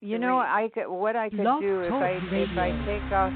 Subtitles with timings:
[0.00, 3.32] You know, I could what I could Blog do if I if I take off.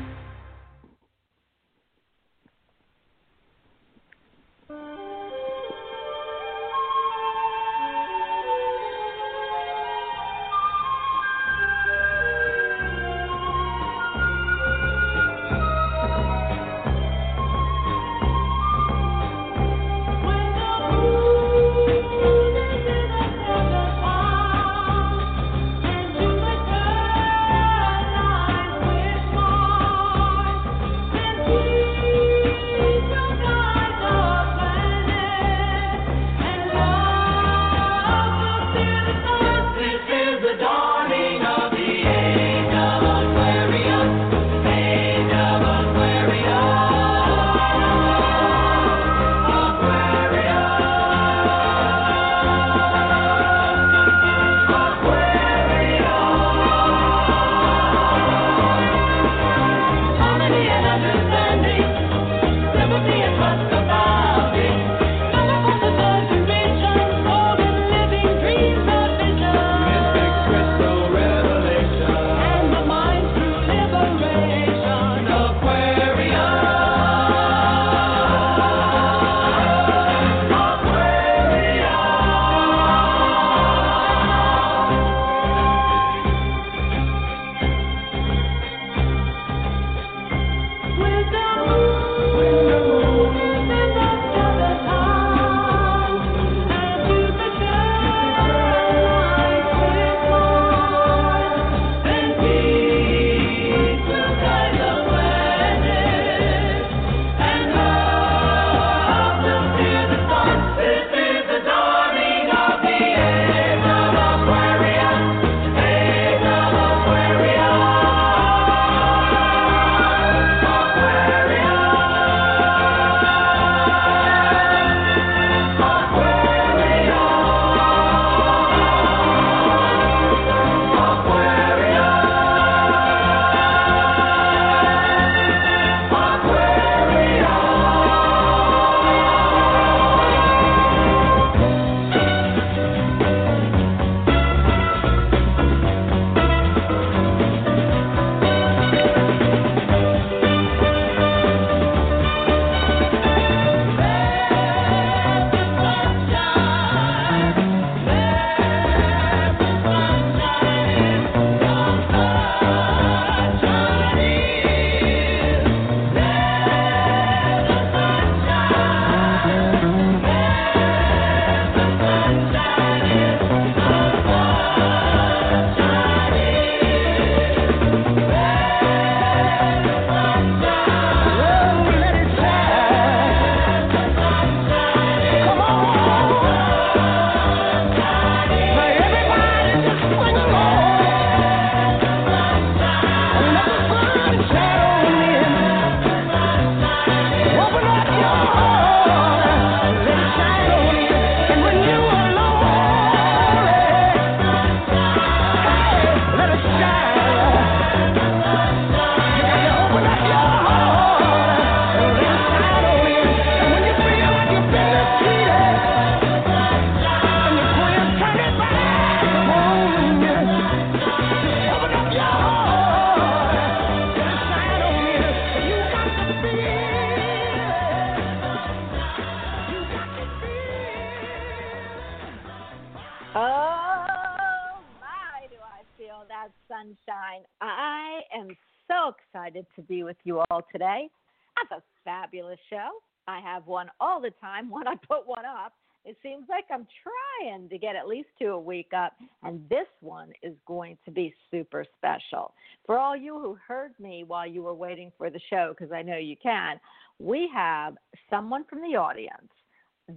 [240.25, 241.09] You all today.
[241.57, 242.91] Have a fabulous show.
[243.29, 244.71] I have one all the time.
[244.71, 245.75] When I put one up,
[246.05, 249.13] it seems like I'm trying to get at least two a week up,
[249.45, 252.55] and this one is going to be super special.
[252.87, 256.03] For all you who heard me while you were waiting for the show, because I
[256.03, 256.81] know you can,
[257.21, 257.95] we have
[258.29, 259.53] someone from the audience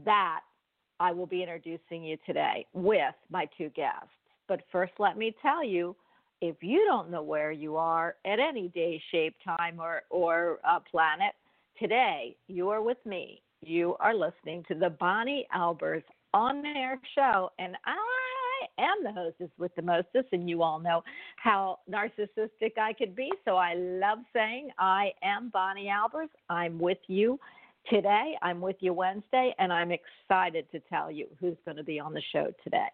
[0.06, 0.40] that
[1.00, 4.10] I will be introducing you today with my two guests.
[4.48, 5.96] But first, let me tell you
[6.50, 10.80] if you don't know where you are at any day, shape, time, or, or uh,
[10.80, 11.34] planet,
[11.80, 13.42] today you are with me.
[13.62, 16.04] You are listening to the Bonnie Albers
[16.34, 21.04] on air show, and I am the hostess with the mostest, and you all know
[21.38, 23.32] how narcissistic I could be.
[23.44, 26.30] So I love saying I am Bonnie Albers.
[26.50, 27.40] I'm with you
[27.90, 28.36] today.
[28.42, 32.14] I'm with you Wednesday, and I'm excited to tell you who's going to be on
[32.14, 32.90] the show today.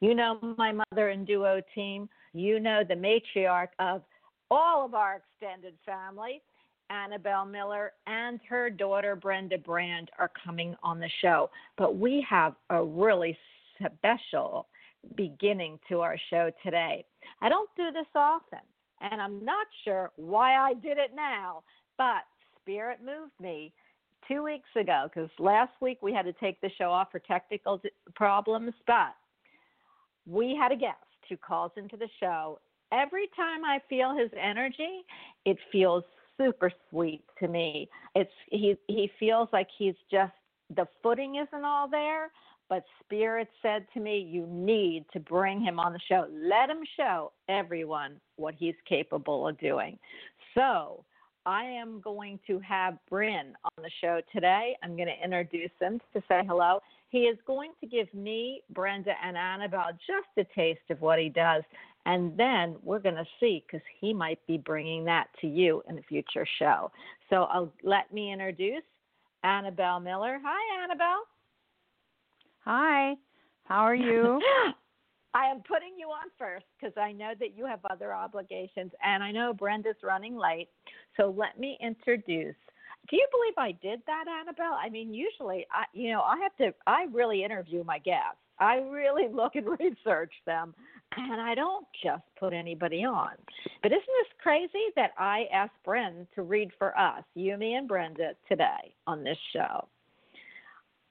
[0.00, 2.08] You know my mother and duo team.
[2.34, 4.02] You know the matriarch of
[4.50, 6.42] all of our extended family,
[6.90, 11.50] Annabelle Miller, and her daughter Brenda Brand are coming on the show.
[11.78, 13.38] But we have a really
[13.78, 14.66] special
[15.16, 17.04] beginning to our show today.
[17.40, 18.60] I don't do this often,
[19.00, 21.62] and I'm not sure why I did it now,
[21.96, 22.24] but
[22.60, 23.72] Spirit moved me
[24.28, 27.80] two weeks ago because last week we had to take the show off for technical
[28.14, 29.14] problems, but
[30.26, 30.96] we had a guest
[31.28, 32.60] who calls into the show.
[32.92, 35.04] Every time I feel his energy,
[35.44, 36.04] it feels
[36.36, 37.88] super sweet to me.
[38.14, 40.32] It's he he feels like he's just
[40.74, 42.30] the footing isn't all there,
[42.68, 46.26] but Spirit said to me, You need to bring him on the show.
[46.32, 49.98] Let him show everyone what he's capable of doing.
[50.54, 51.04] So
[51.46, 54.76] I am going to have Bryn on the show today.
[54.82, 56.80] I'm going to introduce him to say hello.
[57.14, 61.28] He is going to give me, Brenda, and Annabelle just a taste of what he
[61.28, 61.62] does.
[62.06, 65.96] And then we're going to see because he might be bringing that to you in
[65.96, 66.90] a future show.
[67.30, 68.82] So I'll, let me introduce
[69.44, 70.40] Annabelle Miller.
[70.44, 71.22] Hi, Annabelle.
[72.64, 73.14] Hi.
[73.62, 74.42] How are you?
[75.34, 79.22] I am putting you on first because I know that you have other obligations, and
[79.22, 80.68] I know Brenda's running late.
[81.16, 82.56] So let me introduce.
[83.10, 84.78] Do you believe I did that, Annabelle?
[84.82, 86.74] I mean, usually, I you know, I have to.
[86.86, 88.38] I really interview my guests.
[88.58, 90.74] I really look and research them,
[91.16, 93.32] and I don't just put anybody on.
[93.82, 98.32] But isn't this crazy that I asked Bren to read for us, Yumi and Brenda,
[98.48, 99.86] today on this show?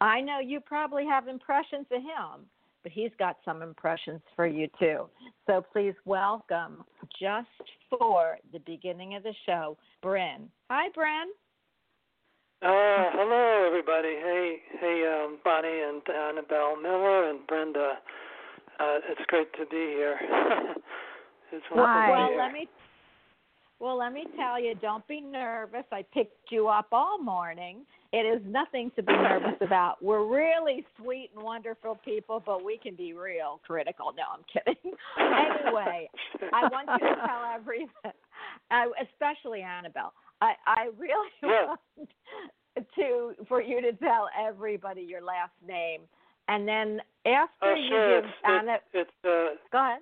[0.02, 2.46] I know you probably have impressions of him,
[2.82, 5.06] but he's got some impressions for you too.
[5.48, 6.84] So please welcome,
[7.22, 7.48] just
[7.90, 10.50] for the beginning of the show, Bryn.
[10.70, 11.30] Hi, Bryn.
[12.64, 14.16] Uh, hello, everybody.
[14.24, 17.96] Hey, hey, um, Bonnie and Annabelle Miller and Brenda.
[18.80, 20.16] Uh, it's great to be here.
[21.52, 22.10] it's Hi.
[22.10, 22.70] Well, let me
[23.82, 25.84] well, let me tell you, don't be nervous.
[25.92, 27.82] I picked you up all morning.
[28.14, 30.02] It is nothing to be nervous about.
[30.02, 34.14] We're really sweet and wonderful people, but we can be real critical.
[34.16, 34.94] No, I'm kidding.
[35.20, 36.10] anyway,
[36.54, 37.90] I want you to tell everyone,
[38.72, 40.14] uh, especially Annabelle.
[40.44, 41.68] I, I really yeah.
[41.68, 41.80] want
[42.96, 46.02] to for you to tell everybody your last name,
[46.48, 48.22] and then after oh, you sure.
[48.22, 50.00] give it's, Anna, it's, uh, go ahead.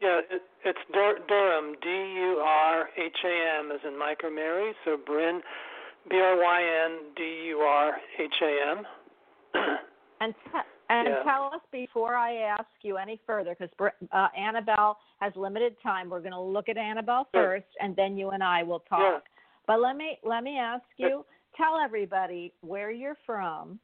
[0.00, 4.30] Yeah, it, it's Dur- Durham, D U R H A M, as in Mike or
[4.30, 4.72] Mary.
[4.84, 5.42] So Bryn,
[6.08, 8.84] B R Y N D U R H A M.
[10.22, 10.58] And t-
[10.90, 11.22] and yeah.
[11.22, 13.74] tell us before I ask you any further, because
[14.12, 16.10] uh, Annabelle has limited time.
[16.10, 19.22] We're going to look at Annabelle first, and then you and I will talk.
[19.70, 21.24] But let me let me ask you.
[21.56, 23.78] Tell everybody where you're from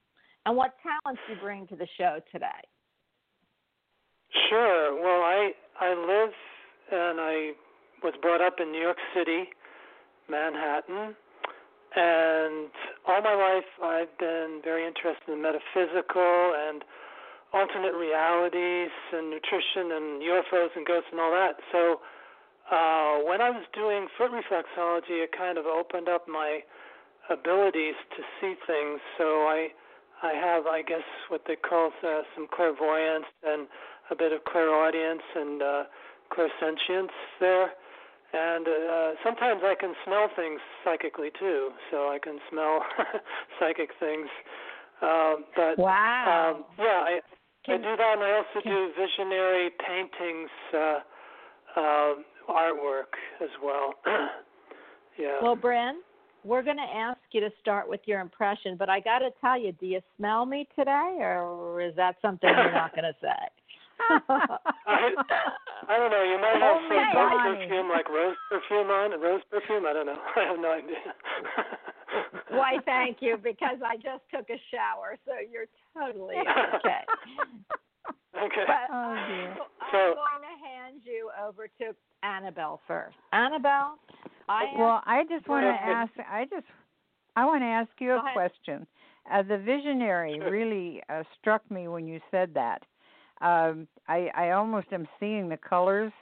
[0.44, 2.62] and what talents you bring to the show today.
[4.50, 5.00] Sure.
[5.00, 6.34] Well, I I live
[6.90, 7.52] and I
[8.02, 9.44] was brought up in New York City,
[10.28, 11.14] Manhattan,
[11.94, 12.70] and
[13.06, 16.82] all my life I've been very interested in metaphysical and
[17.52, 21.54] alternate realities and nutrition and UFOs and ghosts and all that.
[21.70, 22.00] So
[22.70, 26.60] uh, when I was doing foot reflexology, it kind of opened up my
[27.30, 29.00] abilities to see things.
[29.18, 29.68] So I
[30.22, 33.68] I have, I guess, what they call uh, some clairvoyance and
[34.10, 35.82] a bit of clairaudience and uh,
[36.32, 37.70] clairsentience there.
[38.32, 42.80] And uh, sometimes I can smell things psychically too, so I can smell
[43.60, 44.28] psychic things.
[45.00, 47.20] Uh, but wow, um, yeah, I
[47.64, 50.98] can, I do that, and I also do visionary paintings, uh,
[51.76, 52.14] uh,
[52.48, 53.12] artwork
[53.42, 53.94] as well.
[55.18, 55.38] yeah.
[55.42, 56.00] Well, Bryn,
[56.44, 59.60] we're going to ask you to start with your impression, but I got to tell
[59.60, 63.42] you, do you smell me today, or is that something you're not going to say?
[64.08, 65.10] I,
[65.88, 66.22] I don't know.
[66.22, 69.84] You might have oh, some dark perfume, like rose perfume on rose perfume.
[69.86, 70.18] I don't know.
[70.36, 70.96] I have no idea.
[72.50, 77.02] Why, thank you, because I just took a shower, so you're totally okay.
[78.44, 78.64] Okay.
[78.66, 79.56] But oh, dear.
[79.92, 83.16] So, I'm going to hand you over to Annabelle first.
[83.32, 83.98] Annabelle,
[84.48, 86.12] I well, I just want to ask.
[86.30, 86.66] I just
[87.36, 88.32] I want to ask you a ahead.
[88.34, 88.86] question.
[89.32, 90.50] Uh, the visionary Sure.
[90.50, 92.82] really uh, struck me when you said that
[93.40, 96.12] um, I, I almost am seeing the colors,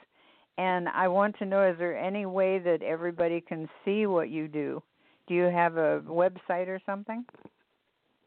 [0.57, 4.47] and I want to know: is there any way that everybody can see what you
[4.47, 4.81] do?
[5.27, 7.25] Do you have a website or something?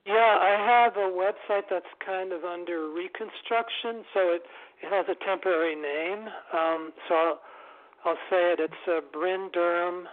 [0.08, 4.42] Yeah, I have a website that's kind of under reconstruction, so it
[4.82, 6.28] it has a temporary name.
[6.52, 7.40] Um, so I'll,
[8.06, 8.60] I'll say it.
[8.60, 10.08] It's uh, Bryn Durham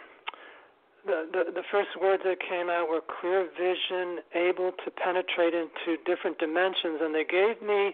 [1.05, 5.99] the, the the first words that came out were clear vision, able to penetrate into
[6.07, 7.93] different dimensions, and they gave me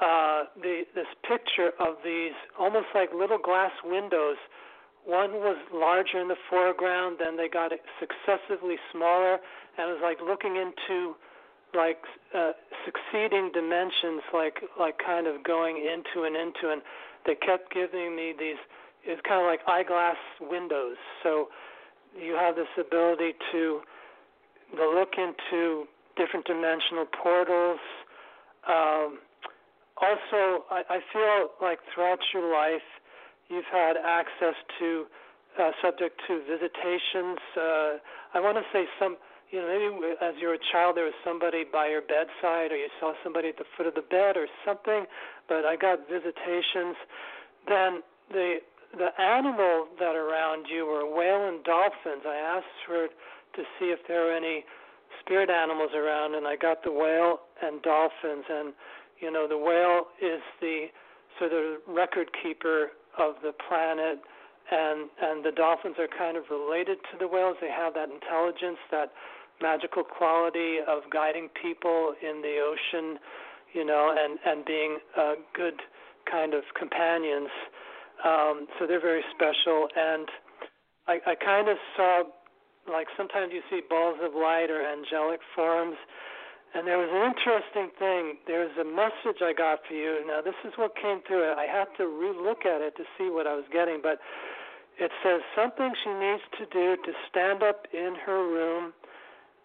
[0.00, 4.36] uh, the this picture of these almost like little glass windows.
[5.06, 9.38] One was larger in the foreground, then they got successively smaller,
[9.78, 11.14] and it was like looking into
[11.74, 12.02] like
[12.34, 12.52] uh,
[12.84, 16.82] succeeding dimensions, like like kind of going into and into, and
[17.26, 18.60] they kept giving me these.
[19.04, 20.96] It's kind of like eyeglass windows.
[21.22, 21.48] So
[22.20, 23.80] you have this ability to
[24.76, 27.80] look into different dimensional portals.
[28.68, 29.18] Um,
[29.96, 32.84] also, I, I feel like throughout your life,
[33.50, 35.04] you've had access to
[35.58, 37.38] uh, subject to visitations.
[37.58, 37.98] Uh,
[38.32, 39.18] I want to say some
[39.50, 42.78] you know, maybe as you were a child there was somebody by your bedside or
[42.78, 45.04] you saw somebody at the foot of the bed or something,
[45.48, 46.94] but I got visitations.
[47.66, 48.62] Then the
[48.96, 52.26] the animal that around you were whale and dolphins.
[52.26, 54.64] I asked her to see if there were any
[55.20, 58.72] spirit animals around and I got the whale and dolphins and
[59.20, 60.86] you know, the whale is the
[61.38, 64.18] sort of record keeper of the planet
[64.70, 67.56] and and the dolphins are kind of related to the whales.
[67.60, 69.12] They have that intelligence, that
[69.60, 73.18] magical quality of guiding people in the ocean,
[73.74, 75.78] you know, and and being uh, good
[76.30, 77.50] kind of companions.
[78.24, 80.28] Um, so they're very special, and
[81.08, 82.22] I, I kind of saw
[82.90, 85.96] like sometimes you see balls of light or angelic forms.
[86.74, 88.38] And there was an interesting thing.
[88.46, 90.22] There was a message I got for you.
[90.26, 91.58] Now, this is what came through it.
[91.58, 94.22] I had to re-look at it to see what I was getting, but
[94.98, 98.92] it says something she needs to do to stand up in her room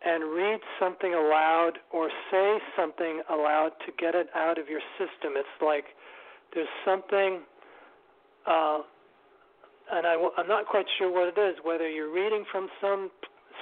[0.03, 5.33] and read something aloud or say something aloud to get it out of your system.
[5.37, 5.85] It's like
[6.53, 7.41] there's something,
[8.47, 8.81] uh,
[9.91, 11.57] and I, am not quite sure what it is.
[11.63, 13.11] Whether you're reading from some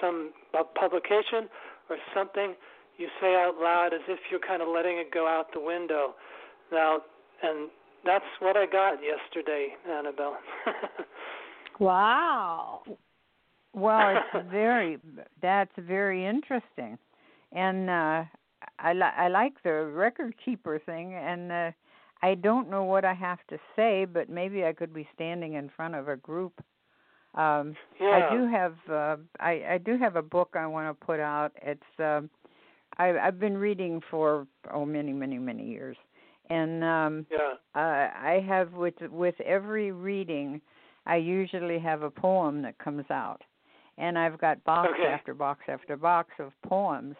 [0.01, 0.31] some
[0.75, 1.49] publication
[1.89, 2.55] or something
[2.97, 6.13] you say out loud as if you're kind of letting it go out the window.
[6.71, 6.99] Now,
[7.41, 7.69] and
[8.05, 10.37] that's what I got yesterday, Annabelle.
[11.79, 12.83] Wow.
[13.73, 14.99] Well, it's very
[15.41, 16.97] that's very interesting,
[17.51, 18.23] and uh,
[18.79, 21.71] I li- I like the record keeper thing, and uh,
[22.21, 25.69] I don't know what I have to say, but maybe I could be standing in
[25.75, 26.53] front of a group.
[27.35, 28.29] Um, yeah.
[28.29, 31.51] I do have uh, I I do have a book I want to put out.
[31.63, 32.29] It's um,
[32.97, 35.97] I I've been reading for oh many many many years,
[36.49, 37.53] and um, Yeah.
[37.75, 40.61] uh, I have with with every reading,
[41.05, 43.41] I usually have a poem that comes out,
[43.97, 45.11] and I've got box Okay.
[45.11, 47.15] after box after box of poems,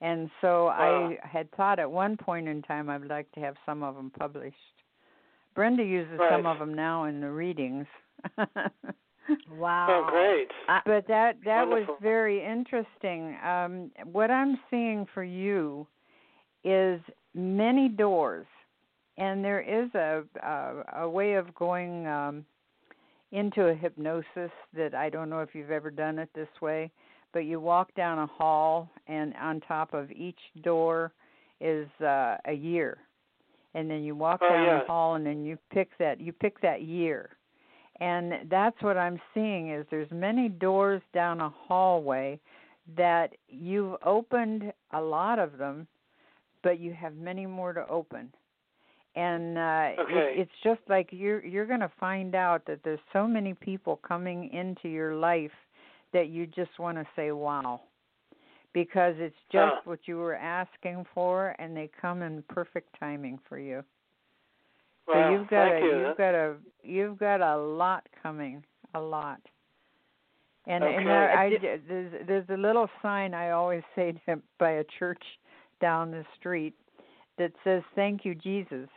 [0.00, 1.12] and so Wow.
[1.22, 4.10] I had thought at one point in time I'd like to have some of them
[4.18, 4.56] published.
[5.54, 6.30] Brenda uses Right.
[6.32, 7.86] some of them now in the readings.
[9.50, 10.04] Wow.
[10.06, 10.48] Oh, great.
[10.86, 13.36] but that that was very interesting.
[13.44, 15.86] Um, what I'm seeing for you
[16.64, 17.00] is
[17.34, 18.46] many doors,
[19.18, 22.44] and there is a a, a way of going um,
[23.32, 26.90] into a hypnosis that I don't know if you've ever done it this way,
[27.32, 31.12] but you walk down a hall, and on top of each door
[31.60, 32.98] is uh, a year,
[33.74, 34.80] and then you walk Oh, down yeah.
[34.80, 37.30] the hall, and then you pick that you pick that year
[38.02, 42.38] and that's what i'm seeing is there's many doors down a hallway
[42.96, 45.86] that you've opened a lot of them
[46.62, 48.32] but you have many more to open
[49.14, 50.34] and uh Okay.
[50.34, 54.00] it, it's just like you're you're going to find out that there's so many people
[54.06, 55.56] coming into your life
[56.12, 57.80] that you just want to say wow
[58.74, 59.80] because it's just Huh.
[59.84, 63.84] what you were asking for and they come in perfect timing for you
[65.06, 66.06] so you've got Thank a you.
[66.06, 69.40] you've got a you've got a lot coming, a lot.
[70.66, 71.04] And and Okay.
[71.04, 75.22] there, I there's there's a little sign I always say to, by a church
[75.80, 76.74] down the street
[77.38, 78.88] that says "Thank you, Jesus,"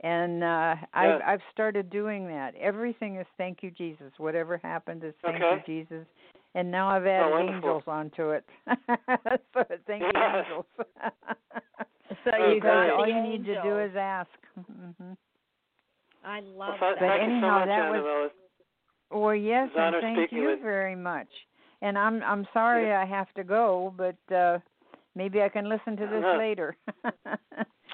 [0.00, 2.54] and uh I've I've started doing that.
[2.54, 4.12] Everything is thank you Jesus.
[4.18, 5.62] Whatever happened is thank okay.
[5.66, 6.06] you Jesus.
[6.54, 8.44] And now I've added oh, angels onto it.
[8.68, 10.66] so thank you angels.
[10.78, 14.30] so oh, you got all you need to do is ask.
[14.70, 15.12] Mm-hmm.
[16.24, 16.80] I love well, that.
[16.80, 18.30] But thank anyhow, you so much, that was- Annabelle.
[19.22, 21.28] Well, yes, It's and thank you with- very much.
[21.82, 24.58] And I'm I'm sorry I have to go, but uh
[25.14, 26.38] maybe I can listen to this Uh-huh.
[26.38, 26.76] later.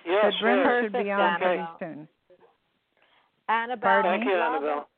[0.06, 0.82] Yeah, but Brenda sure.
[0.84, 1.76] should be on pretty Annabelle.
[1.80, 2.08] soon.
[3.48, 4.88] Annabelle, Pardon Thank you, love Annabelle.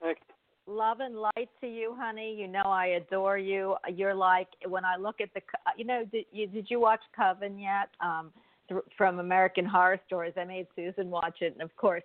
[0.00, 0.18] Thank
[0.66, 2.34] and- love and light to you, honey.
[2.34, 3.76] You know I adore you.
[3.88, 7.00] You're like when I look at the, co- you know, did you did you watch
[7.16, 7.88] Coven yet?
[8.00, 8.32] Um,
[8.68, 10.34] th- from American Horror Stories.
[10.36, 12.02] I made Susan watch it, and of course,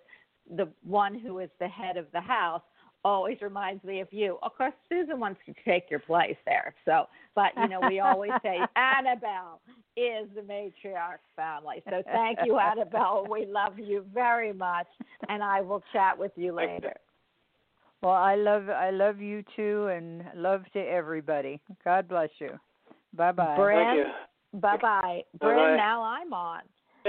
[0.56, 2.62] the one who is the head of the house
[3.04, 4.38] always reminds me of you.
[4.42, 6.74] Of course, Susan wants to take your place there.
[6.84, 9.60] So, but you know, we always say Annabelle
[9.96, 11.82] is the matriarch family.
[11.88, 13.26] So, thank you, Annabelle.
[13.30, 14.88] We love you very much,
[15.28, 16.94] and I will chat with you later.
[18.02, 21.60] Well, I love I love you too, and love to everybody.
[21.84, 22.58] God bless you.
[23.14, 23.56] Bye bye.
[23.56, 24.60] Thank you.
[24.60, 25.22] Bye bye.
[25.40, 25.76] Bye-bye.
[25.76, 26.62] Now I'm on.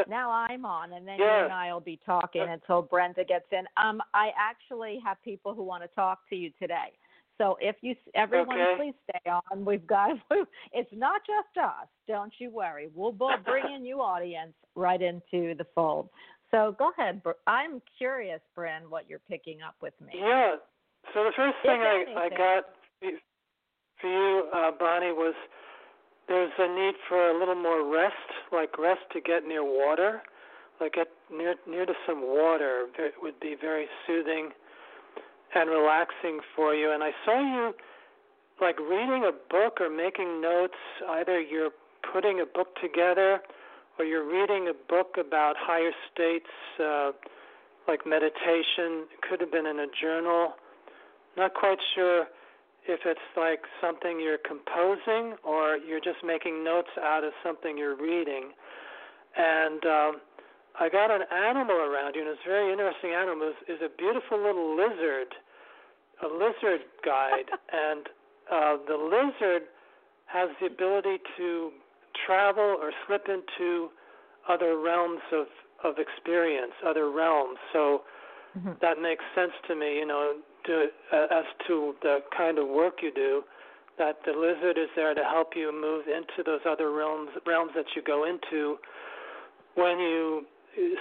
[0.08, 1.40] Now I'm on, and then Yeah.
[1.40, 3.68] you and I will be talking until Brenda gets in.
[3.78, 6.98] Um, I actually have people who want to talk to you today.
[7.38, 8.76] So if you, everyone, Okay.
[8.76, 9.66] please stay on.
[9.66, 10.18] We've got.
[10.72, 11.88] It's not just us.
[12.08, 12.90] Don't you worry.
[12.94, 16.10] We'll we'll bring in you audience right into the fold.
[16.52, 17.22] So go ahead.
[17.48, 20.14] I'm curious, Bryn, what you're picking up with me.
[20.16, 20.56] Yeah.
[21.14, 22.66] So the first thing I, I got
[24.02, 25.36] for you, uh, Bonnie, was
[26.30, 28.14] there's a need for a little more rest,
[28.54, 30.22] like rest to get near water,
[30.80, 32.86] like get near near to some water.
[32.98, 34.52] It would be very soothing
[35.56, 36.92] and relaxing for you.
[36.92, 37.74] And I saw you
[38.62, 40.78] like reading a book or making notes.
[41.10, 41.72] Either you're
[42.14, 43.40] putting a book together,
[43.98, 47.12] or you're reading a book about higher states, uh,
[47.88, 49.10] like meditation.
[49.10, 50.54] It could have been in a journal.
[51.36, 52.28] Not quite sure
[52.90, 57.96] if it's like something you're composing or you're just making notes out of something you're
[57.96, 58.52] reading.
[59.38, 60.12] And um,
[60.80, 63.50] I got an animal around you, and it's a very interesting animal.
[63.54, 65.36] Is is a beautiful little lizard,
[66.24, 68.10] a lizard guide, and
[68.52, 69.70] uh, the lizard
[70.26, 71.72] has the ability to
[72.26, 73.90] travel or slip into
[74.50, 75.46] other realms of
[75.84, 77.58] of experience, other realms.
[77.72, 78.02] So
[78.58, 78.80] Mhm.
[78.82, 79.98] that makes sense to me.
[79.98, 80.34] You know,
[80.66, 83.44] to, uh, as to the kind of work you do,
[83.98, 87.86] that the lizard is there to help you move into those other realms realms that
[87.96, 88.78] you go into
[89.76, 90.46] when you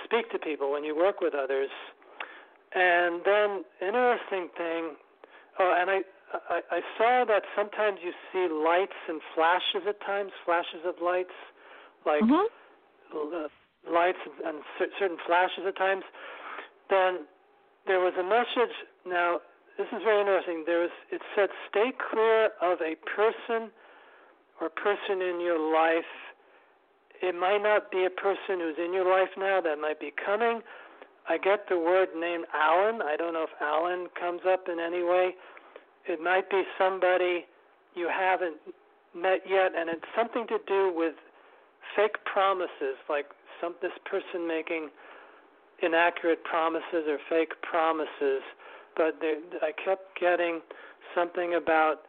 [0.05, 1.71] speak to people, when you work with others.
[2.75, 4.97] And then interesting thing,
[5.59, 6.01] oh, and I,
[6.51, 11.35] I I saw that sometimes you see lights and flashes at times, flashes of lights,
[12.05, 12.47] like Mhm.
[13.15, 13.49] uh,
[13.89, 16.05] lights and cer- certain flashes at times.
[16.91, 17.27] Then
[17.87, 18.75] there was a message.
[19.07, 19.41] Now
[19.79, 20.65] this is very interesting.
[20.67, 23.71] There was it said, "Stay clear of a person
[24.61, 26.11] or person in your life."
[27.21, 29.61] It might not be a person who's in your life now.
[29.61, 30.63] That might be coming.
[31.29, 33.03] I get the word name Alan.
[33.03, 35.37] I don't know if Alan comes up in any way.
[36.07, 37.47] It might be somebody
[37.95, 38.57] you haven't
[39.15, 41.15] met yet, and it's something to do with
[41.97, 43.27] fake promises, like
[43.61, 44.91] some this person making
[45.83, 48.43] inaccurate promises or fake promises.
[48.99, 49.17] But
[49.63, 50.61] I kept getting
[51.15, 52.03] something about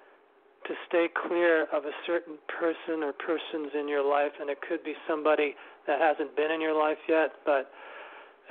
[0.67, 4.83] to stay clear of a certain person or persons in your life, and it could
[4.83, 5.55] be somebody
[5.87, 7.31] that hasn't been in your life yet.
[7.45, 7.71] But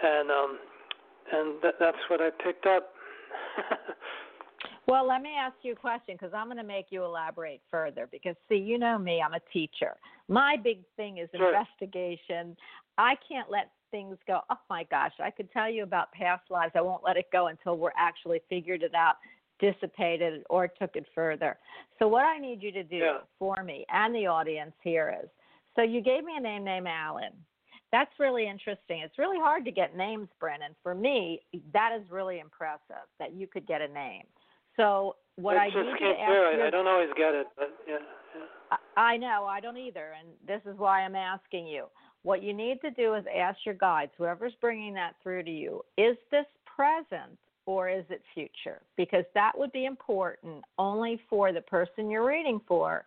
[0.03, 0.59] and um,
[1.33, 2.95] and that, that's what I picked up.
[4.87, 8.09] Well, let me ask you a question because I'm going to make you elaborate further.
[8.11, 9.97] Because, see, you know me, I'm a teacher.
[10.29, 11.49] My big thing is Sure.
[11.49, 12.57] investigation.
[12.97, 14.41] I can't let things go.
[14.51, 16.73] Oh my gosh, I could tell you about past lives.
[16.75, 19.17] I won't let it go until we're actually figured it out,
[19.59, 21.59] dissipated, or took it further.
[21.99, 23.19] So, what I need you to do Yeah.
[23.39, 25.31] for me and the audience here is
[25.75, 27.33] so you gave me a name named Alan.
[27.93, 29.01] That's really interesting.
[29.01, 30.75] It's really hard to get names, Brennan.
[30.83, 31.41] For me,
[31.73, 34.25] that is really impressive that you could get a name.
[34.79, 36.61] So what I I just need can't to ask it.
[36.63, 37.97] I don't always get it, but yeah.
[38.35, 38.77] yeah.
[38.97, 41.87] I I know, I don't either, and this is why I'm asking you.
[42.23, 45.83] What you need to do is ask your guides, whoever's bringing that through to you,
[45.97, 48.81] is this present or is it future?
[48.97, 53.05] Because that would be important only for the person you're reading for.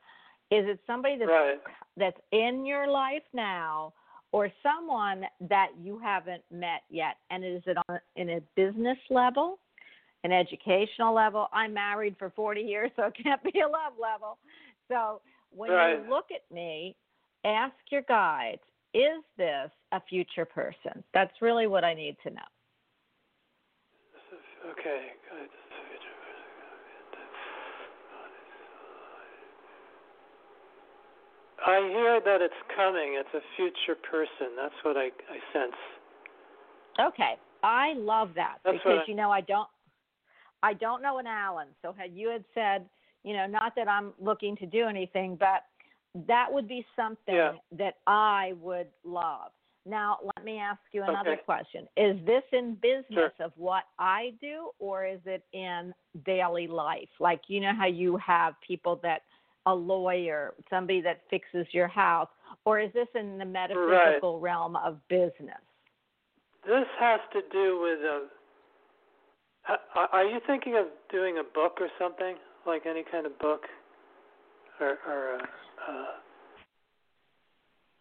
[0.50, 1.60] Is it somebody that's Right.
[1.98, 3.94] that's in your life now
[4.32, 9.60] or someone that you haven't met yet and is it on in a business level
[10.24, 14.38] an educational level i'm married for 40 years so it can't be a love level
[14.88, 16.00] so when Right.
[16.04, 16.96] you look at me
[17.46, 18.62] ask your guides
[18.94, 22.42] is this a future person that's really what i need to know
[24.72, 25.08] Okay.
[31.66, 33.20] I hear that it's coming.
[33.20, 34.56] It's a future person.
[34.58, 35.78] That's what I I sense.
[37.00, 39.68] Okay, I love that That's because I- you know I don't,
[40.64, 41.68] I don't know an Alan.
[41.82, 42.90] So had you had said,
[43.24, 45.66] you know, not that I'm looking to do anything, but
[46.28, 47.58] that would be something Yeah.
[47.72, 49.52] that I would love.
[49.86, 51.44] Now, let me ask you another Okay.
[51.44, 51.88] question.
[51.98, 55.94] Is this in business of what I do, or is it in
[56.24, 57.10] daily life?
[57.20, 59.24] Like, you know how you have people that,
[59.66, 62.30] a lawyer, somebody that fixes your house,
[62.66, 65.62] or is this in the metaphysical realm of business?
[66.64, 68.28] This has to do with a.
[69.68, 73.62] Are you thinking of doing a book or something, like any kind of book,
[74.80, 76.06] or or uh, uh,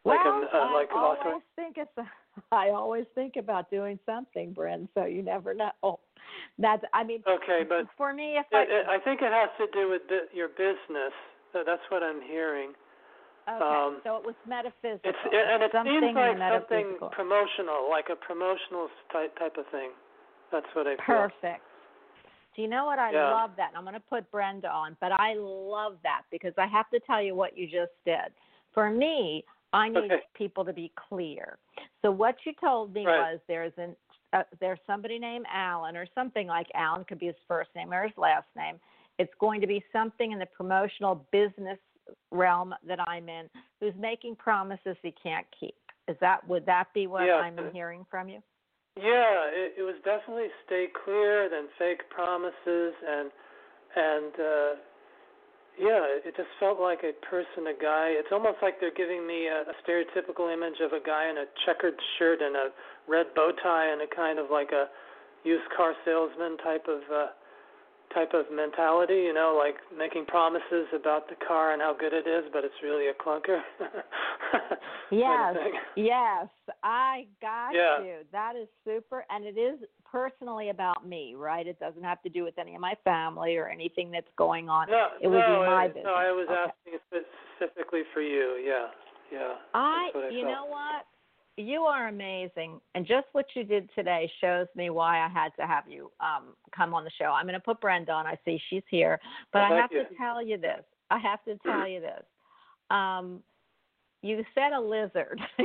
[0.04, 1.28] like well, a uh, like I author?
[1.28, 1.90] always think it's.
[1.98, 2.04] A,
[2.52, 4.88] I always think about doing something, Bryn.
[4.94, 6.00] So you never know.
[6.58, 6.82] That's.
[6.94, 9.66] I mean, Okay, but for me, if it, I it, I think it has to
[9.78, 11.12] do with bu- your business.
[11.52, 12.72] So That's what I'm hearing.
[13.48, 15.02] okay, um, so it was metaphysical.
[15.04, 19.90] It's and it something seems like something promotional, like a promotional type type of thing.
[20.52, 21.04] That's what I feel.
[21.06, 21.62] Perfect.
[22.54, 23.30] Do you know what I Yeah.
[23.30, 23.68] love that?
[23.68, 27.00] And I'm going to put Brenda on, but I love that because I have to
[27.00, 28.32] tell you what you just did.
[28.72, 30.26] For me, I need Okay.
[30.34, 31.58] people to be clear.
[32.02, 33.18] So what you told me Right.
[33.18, 33.96] was there's an
[34.32, 38.06] uh, there's somebody named Alan or something like Alan could be his first name or
[38.06, 38.78] his last name.
[39.18, 41.78] It's going to be something in the promotional business
[42.30, 43.48] realm that I'm in
[43.80, 45.74] who's making promises he can't keep.
[46.06, 47.40] Is that would that be what Yeah.
[47.40, 48.40] I'm hearing from you?
[49.00, 53.30] Yeah, it, it was definitely stay clear than fake promises and
[53.96, 54.72] and uh
[55.80, 58.12] yeah, it just felt like a person, a guy.
[58.12, 61.46] It's almost like they're giving me a, a stereotypical image of a guy in a
[61.64, 62.68] checkered shirt and a
[63.08, 64.92] red bow tie and a kind of like a
[65.44, 67.26] used car salesman type of uh
[68.14, 72.26] type of mentality, you know, like making promises about the car and how good it
[72.26, 73.60] is, but it's really a clunker.
[75.10, 75.72] Yes, Kind of thing.
[75.96, 76.48] yes,
[76.82, 78.02] I got Yeah.
[78.02, 78.14] you.
[78.32, 81.66] That is super, and it is personally about me, right?
[81.66, 84.90] It doesn't have to do with any of my family or anything that's going on.
[84.90, 86.04] No, it would no, be my I- business.
[86.06, 86.72] No, I was Okay.
[86.90, 87.24] asking
[87.58, 88.60] specifically for you.
[88.66, 88.88] Yeah,
[89.32, 89.54] yeah.
[89.74, 91.06] I, I you know what?
[91.56, 95.66] You are amazing, and just what you did today shows me why I had to
[95.66, 97.26] have you um, come on the show.
[97.26, 98.26] I'm going to put Brenda on.
[98.26, 99.20] I see she's here,
[99.52, 100.04] but Oh, I have you.
[100.04, 100.82] to tell you this.
[101.10, 102.22] I have to tell you this.
[102.90, 103.42] Um,
[104.22, 105.40] you said a lizard.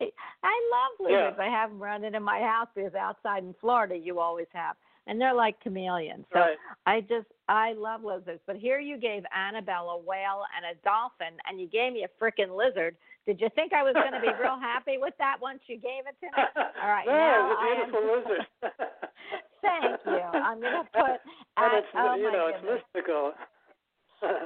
[0.00, 1.24] I love Yeah.
[1.24, 1.36] lizards.
[1.40, 4.76] I have them running in my house because outside in Florida you always have,
[5.10, 6.24] and they're like chameleons.
[6.32, 6.56] So Right.
[6.86, 8.40] I just I love lizards.
[8.46, 12.10] But here you gave Annabelle a whale and a dolphin, and you gave me a
[12.22, 12.94] freaking lizard.
[13.26, 16.06] Did you think I was going to be real happy with that once you gave
[16.06, 16.42] it to me?
[16.82, 18.46] All right, no, now it's a beautiful am- lizard.
[19.60, 20.22] Thank you.
[20.40, 21.18] I'm going to put.
[21.58, 22.78] I- it's oh you know goodness.
[22.78, 23.32] it's mystical.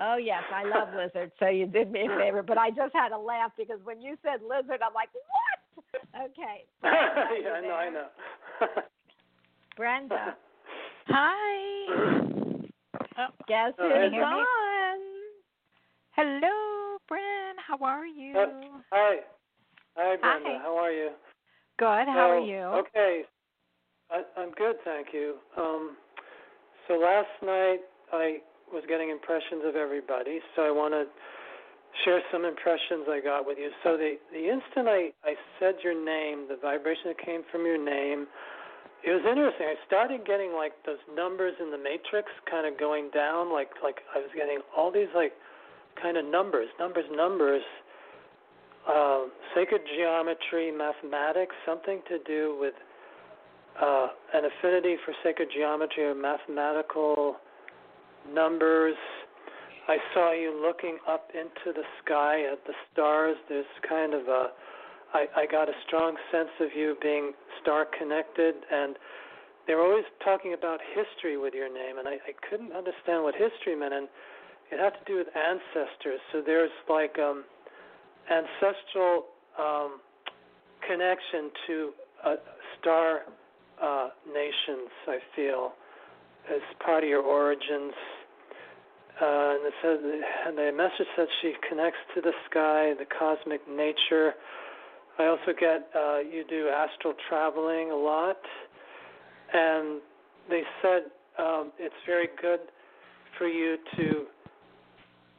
[0.01, 1.33] Oh yes, I love lizards.
[1.39, 4.17] So you did me a favor, but I just had to laugh because when you
[4.23, 6.31] said lizard, I'm like, what?
[6.31, 6.65] Okay.
[6.81, 8.07] Brenda, yeah, I know, I know.
[9.77, 10.37] Brenda,
[11.09, 12.21] Hi.
[13.17, 14.27] Oh, guess Oh, who's can you me?
[14.27, 14.99] on?
[16.17, 17.55] hello, Bren.
[17.65, 18.37] How are you?
[18.37, 18.47] Uh,
[18.91, 19.17] Hi.
[19.97, 20.49] Hi, Brenda.
[20.51, 20.59] Hi.
[20.61, 21.11] How are you?
[21.79, 22.09] Good.
[22.09, 22.59] How are you?
[22.83, 23.23] Okay.
[24.11, 25.37] I, I'm good, thank you.
[25.57, 25.97] Um,
[26.89, 27.79] so last night
[28.13, 28.39] I
[28.73, 31.05] was getting impressions of everybody, so I want to
[32.05, 33.71] share some impressions I got with you.
[33.85, 37.79] So the the instant I I said your name, the vibration that came from your
[37.79, 38.27] name,
[39.07, 39.67] it was interesting.
[39.69, 44.01] I started getting like those numbers in the matrix kind of going down, like like
[44.15, 45.33] I was getting all these like
[46.01, 47.63] kind of numbers, numbers, numbers.
[48.85, 52.75] Uh, sacred geometry, mathematics, something to do with
[53.81, 57.37] uh, an affinity for sacred geometry or mathematical
[58.33, 58.95] numbers.
[59.89, 63.37] I saw you looking up into the sky at the stars.
[63.49, 64.49] There's kind of a,
[65.15, 68.97] I, I got a strong sense of you being star connected, and
[69.67, 73.35] they were always talking about history with your name, and I, I couldn't understand what
[73.35, 74.09] history meant, and
[74.71, 76.21] it had to do with ancestors.
[76.33, 77.45] So there's like um,
[78.29, 79.27] ancestral
[79.59, 80.01] um,
[80.87, 81.91] connection to
[82.25, 82.37] uh,
[82.81, 83.21] star
[83.81, 84.91] uh, nations.
[85.07, 85.73] I feel
[86.51, 87.95] as part of your origins.
[89.15, 89.99] Uh, and it says,
[90.47, 94.35] and the message says she connects to the sky, the cosmic nature.
[95.19, 98.39] I also get uh, you do astral traveling a lot,
[99.53, 100.01] and
[100.51, 101.03] they said
[101.39, 102.61] um, it's very good
[103.39, 104.25] for you to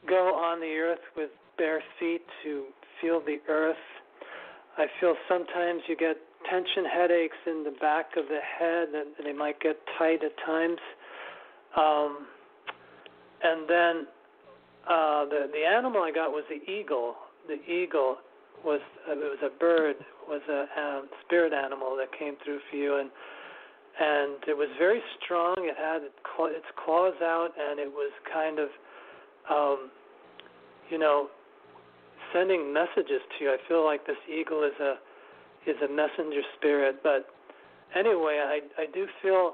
[0.08, 2.66] go on the earth with bare feet to
[3.02, 3.76] feel the earth.
[4.78, 6.18] I feel sometimes you get
[6.50, 10.80] tension headaches in the back of the head, and they might get tight at times.
[11.78, 12.28] Um,
[13.44, 14.08] and then
[14.88, 17.16] uh, the the animal I got was the eagle.
[17.48, 18.18] The eagle
[18.65, 19.95] was uh, it was a bird,
[20.28, 23.10] was a um, spirit animal that came through for you, and
[23.99, 25.56] and it was very strong.
[25.60, 28.67] It had its claws out, and it was kind of,
[29.49, 29.89] um,
[30.89, 31.30] you know,
[32.34, 33.49] sending messages to you.
[33.51, 34.95] I feel like this eagle is a
[35.69, 37.01] is a messenger spirit.
[37.04, 37.28] But
[37.95, 39.54] anyway, I I do feel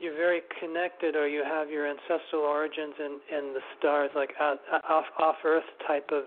[0.00, 4.58] you're very connected, or you have your ancestral origins in in the stars, like out,
[4.88, 6.24] off off Earth type of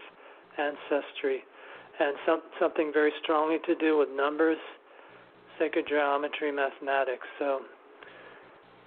[0.57, 1.43] ancestry,
[1.99, 4.57] and some something very strongly to do with numbers,
[5.59, 7.27] sacred geometry, mathematics.
[7.39, 7.61] So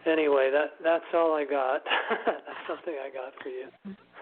[0.07, 1.83] anyway, that that's all I got.
[2.27, 2.39] that's
[2.69, 3.69] something I got for you.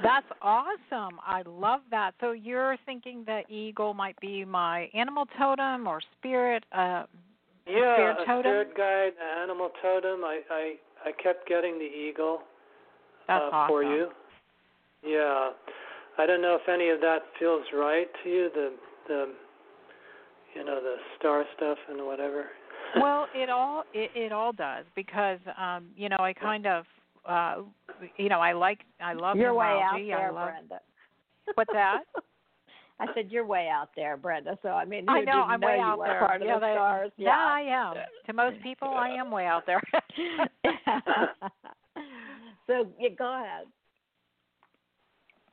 [0.03, 1.19] That's awesome.
[1.25, 2.15] I love that.
[2.21, 7.05] So you're thinking that eagle might be my animal totem or spirit uh
[7.67, 8.43] yeah, spirit a totem?
[8.43, 10.25] spirit guide, animal totem.
[10.25, 10.75] I I
[11.07, 12.41] I kept getting the eagle
[13.27, 13.73] That's uh, awesome.
[13.73, 14.09] for you.
[15.07, 15.51] Yeah.
[16.19, 18.73] I don't know if any of that feels right to you, the
[19.09, 19.33] the
[20.55, 22.47] you know, the star stuff and whatever.
[23.01, 26.85] well, it all it, it all does because um you know, I kind of
[27.29, 27.57] uh
[28.17, 30.81] you know, I like I love You're way out there, I love Brenda.
[31.55, 32.03] What's that?
[33.01, 34.57] I said you're way out there, Brenda.
[34.63, 36.21] So I mean, I you know, didn't I'm know way out there.
[36.21, 37.11] part of yeah, the they- stars.
[37.17, 37.97] Yeah, I am.
[38.27, 39.83] To most people, I am way out there.
[42.69, 43.67] so yeah, go ahead.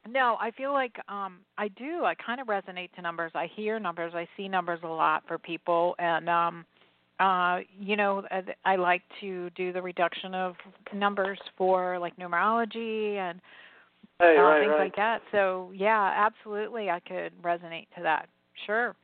[0.10, 2.06] No, I feel like um I do.
[2.06, 3.32] I kind of resonate to numbers.
[3.36, 4.14] I hear numbers.
[4.16, 6.66] I see numbers a lot for people and um
[7.20, 10.56] uh you know uh, I like to do the reduction of
[10.94, 13.40] numbers for like numerology and
[14.22, 14.80] Hey, uh, right, things right.
[14.80, 15.22] like that.
[15.32, 18.30] So, yeah, absolutely I could resonate to that.
[18.68, 18.96] Sure.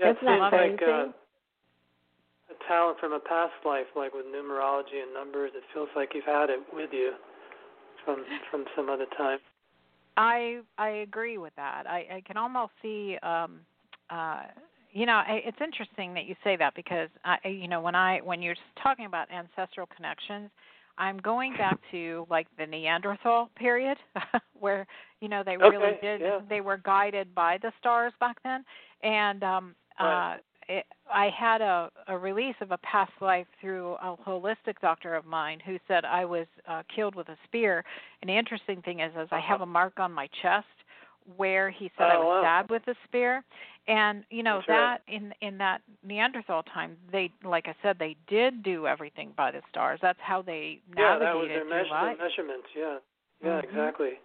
[0.00, 0.82] Yeah, it Isn't seems like crazy?
[0.82, 1.06] uh,
[2.50, 5.52] a talent from a past life, like with numerology and numbers.
[5.54, 7.12] It feels like you've had it with you
[8.04, 9.38] from from some other time.
[10.16, 11.84] I I agree with that.
[11.86, 13.60] I I can almost see um
[14.10, 14.42] uh
[14.92, 18.20] you know, I, it's interesting that you say that because I you know, when I
[18.20, 20.50] when you're talking about ancestral connections,
[20.98, 23.98] I'm going back to like the Neanderthal period
[24.58, 24.86] where,
[25.20, 26.40] you know, they really Okay, did yeah.
[26.48, 28.64] they were guided by the stars back then
[29.02, 30.34] and um Right.
[30.34, 35.14] uh it, I had a, a release of a past life through a holistic doctor
[35.14, 37.84] of mine who said I was uh, killed with a spear.
[38.20, 40.66] And the interesting thing is, is I have a mark on my chest
[41.36, 42.16] where he said I Uh-huh.
[42.18, 42.40] Oh, was wow.
[42.40, 43.44] stabbed with a spear.
[43.88, 45.00] And you know That's right.
[45.06, 49.50] that in in that Neanderthal time, they like I said, they did do everything by
[49.52, 50.00] the stars.
[50.02, 52.68] That's how they Yeah, navigated that was their through measure, measurements.
[52.76, 52.98] Yeah,
[53.44, 53.64] yeah, Mhm.
[53.64, 54.20] exactly.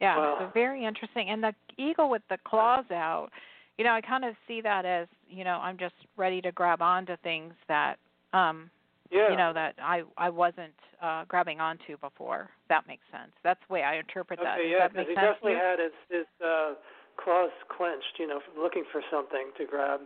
[0.00, 0.36] Yeah, Wow.
[0.38, 1.28] so very interesting.
[1.30, 3.30] And the eagle with the claws out,
[3.78, 6.82] you know, I kind of see that as, you know, I'm just ready to grab
[6.82, 7.96] onto things that
[8.32, 8.70] um
[9.10, 9.30] Yeah.
[9.30, 12.50] you know that I I wasn't uh grabbing onto before.
[12.68, 13.32] That makes sense.
[13.42, 14.58] That's the way I interpret that.
[14.58, 16.74] Okay, Does yeah, because he sense definitely had his his uh,
[17.16, 20.00] claws clenched, you know, looking for something to grab.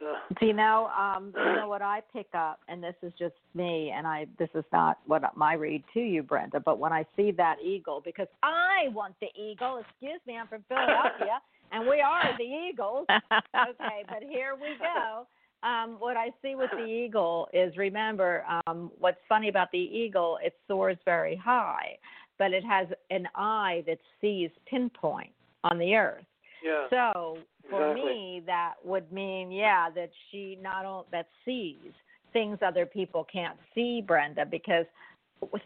[0.00, 3.34] so, Do you know, um, you know what I pick up, and this is just
[3.54, 7.04] me, and I this is not what my read to you, Brenda, but when I
[7.16, 9.78] see that eagle, because I want the eagle.
[9.78, 11.40] Excuse me, I'm from Philadelphia,
[11.72, 13.06] and we are the Eagles.
[13.10, 15.26] Okay, but here we go.
[15.64, 20.38] Um, what I see with the eagle is remember um, what's funny about the eagle,
[20.42, 21.96] it soars very high,
[22.38, 25.30] but it has an eye that sees pinpoint
[25.62, 26.24] on the earth.
[26.62, 26.86] yeah.
[26.90, 27.38] So
[27.70, 28.12] for Exactly.
[28.12, 31.92] me, that would mean, yeah, that she not only that sees
[32.34, 34.84] things other people can't see, Brenda, because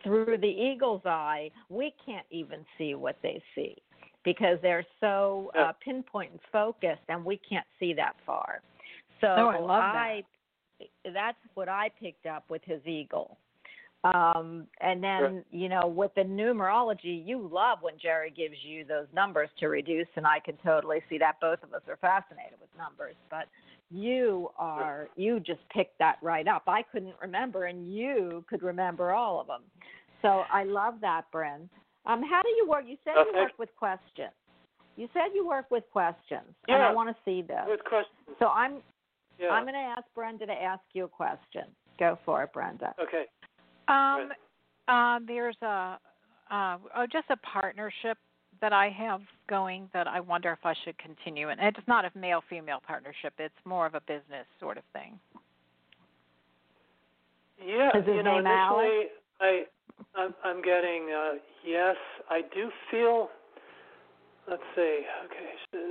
[0.04, 3.76] through the eagle's eye, we can't even see what they see
[4.24, 8.60] because they're so uh, pinpoint and focused, and we can't see that far.
[9.20, 11.12] So Oh, I love that.
[11.12, 13.36] That's what I picked up with his eagle.
[14.04, 19.06] Um, and then, you know, with the numerology, you love when Jerry gives you those
[19.12, 22.70] numbers to reduce, and I can totally see that both of us are fascinated with
[22.78, 23.16] numbers.
[23.28, 23.46] But
[23.90, 26.62] you are, you just picked that right up.
[26.68, 29.62] I couldn't remember, and you could remember all of them.
[30.22, 31.68] So I love that, Bren.
[32.06, 32.84] Um, how do you work?
[32.86, 34.32] You said you work with questions.
[34.96, 36.92] You said you work with questions, and I Yeah.
[36.92, 37.64] want to see this.
[37.66, 38.14] Good question.
[38.38, 38.82] So I'm,
[39.38, 39.50] Yeah.
[39.50, 41.74] I'm going to ask Brenda to ask you a question.
[41.98, 42.94] Go for it, Brenda.
[42.98, 43.26] okay.
[43.88, 44.32] Um,
[44.88, 45.98] uh, there's a
[46.50, 48.18] uh, oh, just a partnership
[48.60, 51.48] that I have going that I wonder if I should continue.
[51.50, 55.18] And it's not a male female partnership; it's more of a business sort of thing.
[57.64, 58.84] Yeah, Is his you know, name Alex?
[58.84, 59.06] initially
[59.40, 59.62] I,
[60.16, 61.96] I'm, getting uh, yes.
[62.30, 63.28] I do feel.
[64.48, 65.00] Let's see.
[65.26, 65.50] Okay.
[65.72, 65.82] So, uh,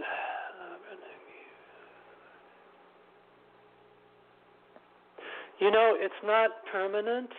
[5.59, 7.29] you know, it's not permanent.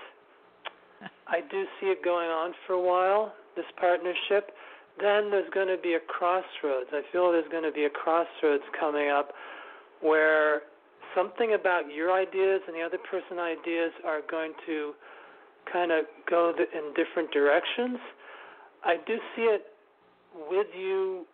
[1.29, 3.33] I do see it going on for a while.
[3.57, 4.53] This partnership.
[5.01, 6.91] Then there's going to be a crossroads.
[6.93, 9.31] I feel there's going to be a crossroads coming up
[10.01, 10.63] where
[11.15, 14.93] something about your ideas and the other person's ideas are going to
[15.73, 17.99] kind of go in different directions.
[18.85, 19.63] I do see it
[20.51, 21.27] with you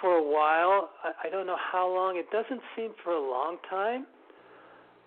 [0.00, 0.90] for a while.
[1.02, 2.16] I, I don't know how long.
[2.16, 4.06] It doesn't seem for a long time.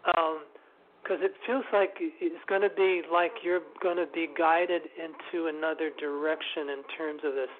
[0.05, 4.83] Because um, it feels like it's going to be like you're going to be guided
[4.97, 7.51] into another direction in terms of this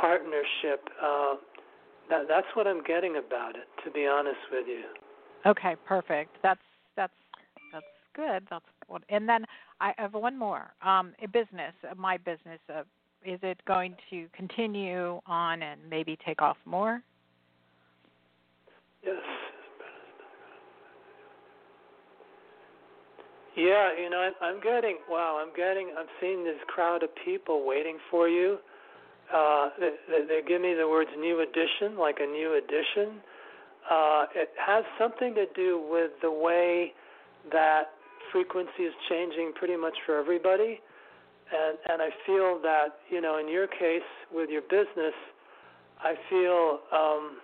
[0.00, 0.88] partnership.
[1.00, 1.34] Uh,
[2.10, 4.82] that, that's what I'm getting about it, to be honest with you.
[5.46, 6.36] Okay, perfect.
[6.42, 6.60] That's
[6.96, 7.12] that's
[7.72, 8.46] that's good.
[8.50, 8.64] That's.
[9.08, 9.44] And then
[9.80, 10.72] I have one more.
[10.82, 12.60] Um, a business, my business.
[12.68, 12.82] Uh,
[13.24, 17.02] is it going to continue on and maybe take off more?
[19.02, 19.14] Yes.
[23.56, 25.40] Yeah, you know, I'm getting wow.
[25.40, 25.92] I'm getting.
[25.96, 28.58] I'm seeing this crowd of people waiting for you.
[29.32, 33.20] Uh, they, they give me the words "new edition," like a new edition.
[33.88, 36.92] Uh, it has something to do with the way
[37.52, 37.93] that
[38.32, 40.80] frequency is changing pretty much for everybody
[41.52, 45.14] and and I feel that you know in your case with your business,
[46.00, 47.38] I feel um,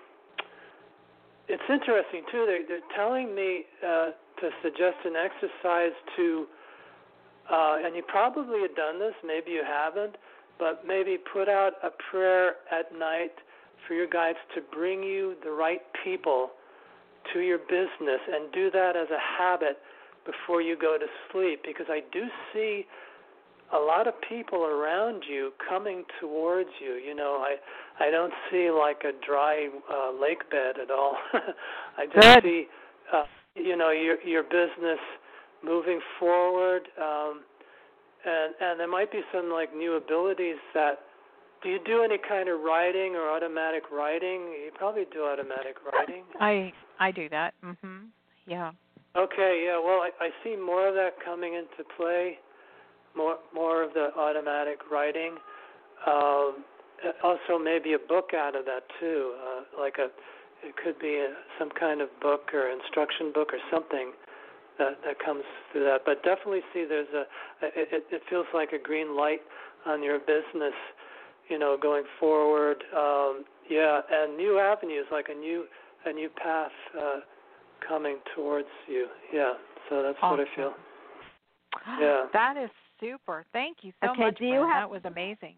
[1.49, 2.45] it's interesting too.
[2.47, 6.47] They're, they're telling me uh, to suggest an exercise to,
[7.51, 10.17] uh, and you probably have done this, maybe you haven't,
[10.59, 13.33] but maybe put out a prayer at night
[13.87, 16.51] for your guides to bring you the right people
[17.35, 19.79] to your business, and do that as a habit
[20.27, 22.87] before you go to sleep, because I do see
[23.73, 26.95] a lot of people around you coming towards you.
[26.95, 27.57] You know, I
[28.05, 31.17] I don't see like a dry uh, lake bed at all.
[31.99, 32.43] I just Good.
[32.43, 32.67] see,
[33.13, 34.99] uh, you know, your your business
[35.65, 37.43] moving forward, um,
[38.25, 41.01] and and there might be some like new abilities that.
[41.63, 44.49] Do you do any kind of writing or automatic writing?
[44.65, 46.25] You probably do automatic writing.
[46.41, 47.53] I I do that.
[47.63, 48.09] Mhm.
[48.47, 48.73] Yeah.
[49.17, 49.65] Okay.
[49.67, 49.79] Yeah.
[49.79, 52.39] Well, I, I see more of that coming into play
[53.17, 55.37] more more of the automatic writing.
[56.07, 56.65] Um,
[57.25, 60.09] also, maybe a book out of that too, uh, like a
[60.63, 64.13] it could be a, some kind of book or instruction book or something
[64.79, 66.03] that that comes through that.
[66.05, 67.25] But definitely see there's a
[67.63, 69.41] it, it feels like a green light
[69.87, 70.77] on your business,
[71.49, 72.85] you know, going forward.
[72.97, 75.65] Um, yeah, and new avenues like a new
[76.07, 77.21] a new path uh,
[77.87, 79.07] coming towards you.
[79.33, 79.53] Yeah,
[79.89, 80.39] so that's awesome.
[80.39, 80.73] what I feel.
[82.01, 82.27] Yeah.
[82.33, 83.45] That is super.
[83.53, 84.39] Thank you so okay, much.
[84.39, 85.55] Do you have, that was amazing.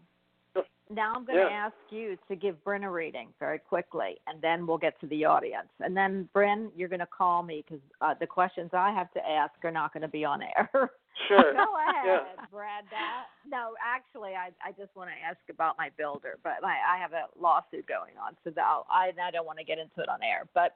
[0.93, 1.45] Now I'm going yeah.
[1.45, 5.07] to ask you to give Bryn a reading very quickly, and then we'll get to
[5.07, 5.69] the audience.
[5.79, 9.27] And then, Bryn, you're going to call me because uh, the questions I have to
[9.27, 10.69] ask are not going to be on air.
[11.27, 11.53] Sure.
[11.53, 12.45] Go ahead, yeah.
[12.51, 12.85] Brad.
[12.89, 16.97] That, no, actually, I I just want to ask about my builder, but I, I
[16.97, 20.09] have a lawsuit going on, so that I I don't want to get into it
[20.09, 20.49] on air.
[20.55, 20.73] But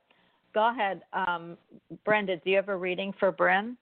[0.53, 1.57] go ahead, um,
[2.05, 2.37] Brenda.
[2.37, 3.77] Do you have a reading for Bryn?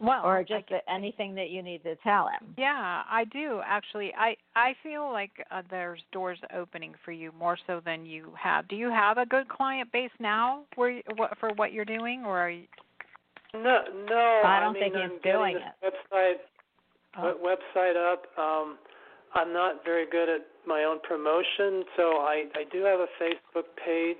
[0.00, 2.54] Well, or just anything that you need to tell him.
[2.56, 4.12] Yeah, I do actually.
[4.16, 8.68] I I feel like uh, there's doors opening for you more so than you have.
[8.68, 12.22] Do you have a good client base now, where you, what, for what you're doing,
[12.24, 12.66] or are you?
[13.52, 14.42] No, no.
[14.44, 15.92] I don't I think mean, he's I'm doing it.
[16.12, 16.34] Website,
[17.18, 17.34] oh.
[17.42, 18.26] website up.
[18.38, 18.78] Um,
[19.34, 23.66] I'm not very good at my own promotion, so I I do have a Facebook
[23.84, 24.16] page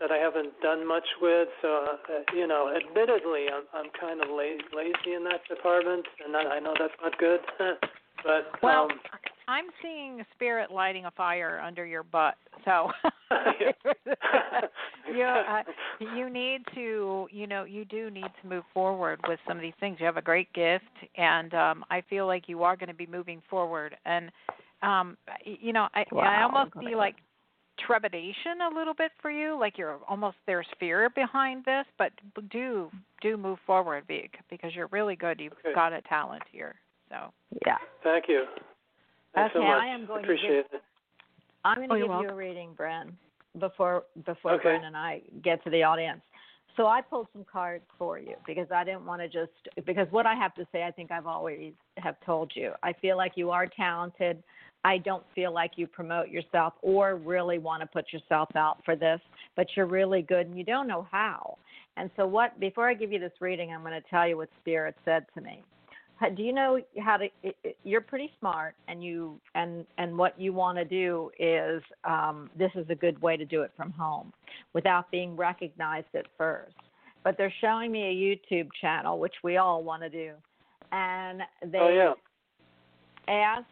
[0.00, 1.48] that I haven't done much with.
[1.62, 6.36] So, uh, you know, admittedly, I'm I'm kind of la- lazy in that department, and
[6.36, 7.40] I know that's not good.
[8.24, 8.90] but well, um,
[9.46, 12.36] I'm seeing a spirit lighting a fire under your butt.
[12.64, 12.90] So
[15.14, 15.62] you uh,
[16.16, 19.74] you need to you know you do need to move forward with some of these
[19.80, 19.98] things.
[20.00, 20.84] You have a great gift,
[21.16, 23.96] and um, I feel like you are going to be moving forward.
[24.06, 24.30] And
[24.82, 26.22] um, you know, I wow.
[26.22, 27.16] I almost see like
[27.86, 32.12] trepidation a little bit for you like you're almost there's fear behind this but
[32.50, 32.90] do
[33.22, 35.40] do move forward because you're really good.
[35.40, 35.74] You've okay.
[35.74, 36.76] got a talent here
[37.10, 37.32] so.
[37.66, 37.76] Yeah.
[38.02, 38.44] Thank you.
[39.34, 39.82] Thanks okay so much.
[39.82, 40.82] i am going appreciate to give, it.
[41.64, 43.12] I'm going to oh, give you a reading Bren,
[43.58, 44.68] before before okay.
[44.68, 46.20] Bren and i get to the audience.
[46.76, 50.26] So i pulled some cards for you because i didn't want to just because what
[50.26, 52.72] i have to say i think i've always have told you.
[52.82, 54.42] I feel like you are talented
[54.84, 58.96] I don't feel like you promote yourself or really want to put yourself out for
[58.96, 59.20] this,
[59.56, 61.58] but you're really good and you don't know how.
[61.96, 64.48] And so, what before I give you this reading, I'm going to tell you what
[64.60, 65.62] Spirit said to me.
[66.36, 67.28] Do you know how to?
[67.82, 72.70] You're pretty smart, and you and and what you want to do is um, this
[72.74, 74.32] is a good way to do it from home,
[74.74, 76.74] without being recognized at first.
[77.24, 80.32] but they're showing me a YouTube channel, which we all want to do,
[80.92, 82.14] and they oh
[83.28, 83.32] yeah.
[83.32, 83.66] asked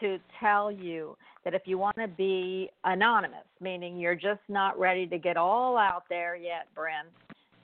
[0.00, 5.06] to tell you that if you want to be anonymous, meaning you're just not ready
[5.06, 7.06] to get all out there yet, Bryn,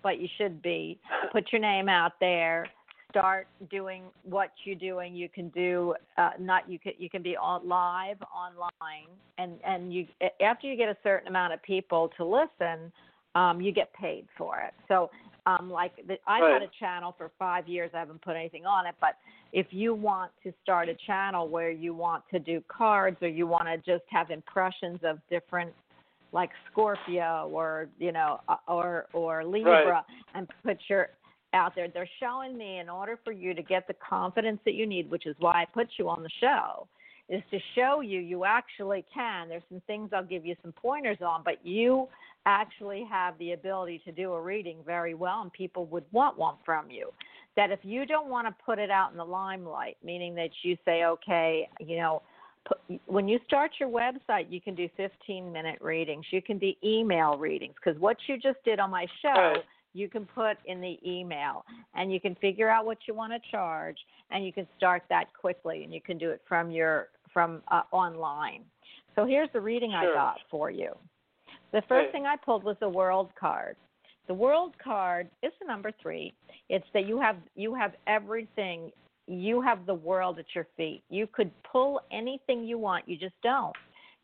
[0.03, 0.99] but you should be,
[1.33, 2.67] put your name out there.
[3.11, 5.15] Start doing what you're doing.
[5.15, 9.93] You can do uh, not you can you can be on live online, and and
[9.93, 10.07] you
[10.41, 12.91] after you get a certain amount of people to listen,
[13.35, 14.73] um, you get paid for it.
[14.89, 15.11] So
[15.47, 16.53] um, like the, I've right.
[16.53, 17.91] had a channel for five years.
[17.95, 19.17] I haven't put anything on it, but
[19.53, 23.47] if you want to start a channel where you want to do cards or you
[23.47, 25.73] want to just have impressions of different
[26.33, 30.05] like Scorpio or you know uh, or or Libra right.
[30.35, 31.11] and put your
[31.53, 34.87] out there they're showing me in order for you to get the confidence that you
[34.87, 36.89] need which is why I put you on the show
[37.29, 41.19] is to show you you actually can there's some things I'll give you some pointers
[41.21, 42.09] on but you
[42.47, 46.57] actually have the ability to do a reading very well and people would want one
[46.65, 47.11] from you
[47.57, 50.77] that if you don't want to put it out in the limelight, meaning that you
[50.85, 52.23] say, okay, you know,
[52.67, 56.25] put, when you start your website, you can do 15 minute readings.
[56.31, 59.57] You can do email readings because what you just did on my show,
[59.93, 61.65] you can put in the email
[61.95, 63.99] and you can figure out what you want to charge
[64.31, 67.83] and you can start that quickly and you can do it from your from uh,
[67.93, 68.63] online.
[69.15, 70.11] So here's the reading sure.
[70.11, 70.93] I got for you.
[71.73, 73.77] The first thing I pulled was the world card.
[74.29, 76.33] The world card is the number three.
[76.69, 78.93] It's that you have you have everything.
[79.27, 81.03] You have the world at your feet.
[81.09, 83.09] You could pull anything you want.
[83.09, 83.75] You just don't.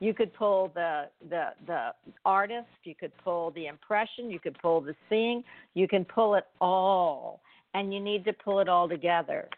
[0.01, 1.89] You could pull the the the
[2.25, 2.69] artist.
[2.85, 4.31] You could pull the impression.
[4.31, 5.43] You could pull the seeing.
[5.75, 7.41] You can pull it all,
[7.75, 9.49] and you need to pull it all together.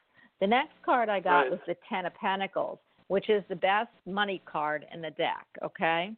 [0.40, 1.50] The next card I got right.
[1.50, 2.78] was the Ten of Pentacles,
[3.08, 5.46] which is the best money card in the deck.
[5.62, 6.12] Okay,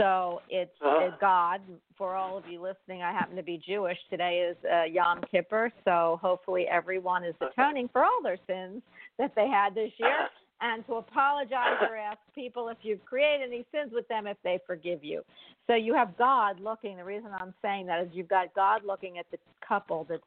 [0.00, 1.16] so it's uh-huh.
[1.20, 1.60] God.
[1.96, 3.98] For all of you listening, I happen to be Jewish.
[4.08, 8.80] Today is uh, Yom Kippur, so hopefully everyone is atoning for all their sins
[9.18, 10.28] that they had this year,
[10.62, 14.58] and to apologize or ask people if you've created any sins with them if they
[14.66, 15.22] forgive you.
[15.66, 16.96] So you have God looking.
[16.96, 19.36] The reason I'm saying that is you've got God looking at the
[19.66, 20.22] couple that's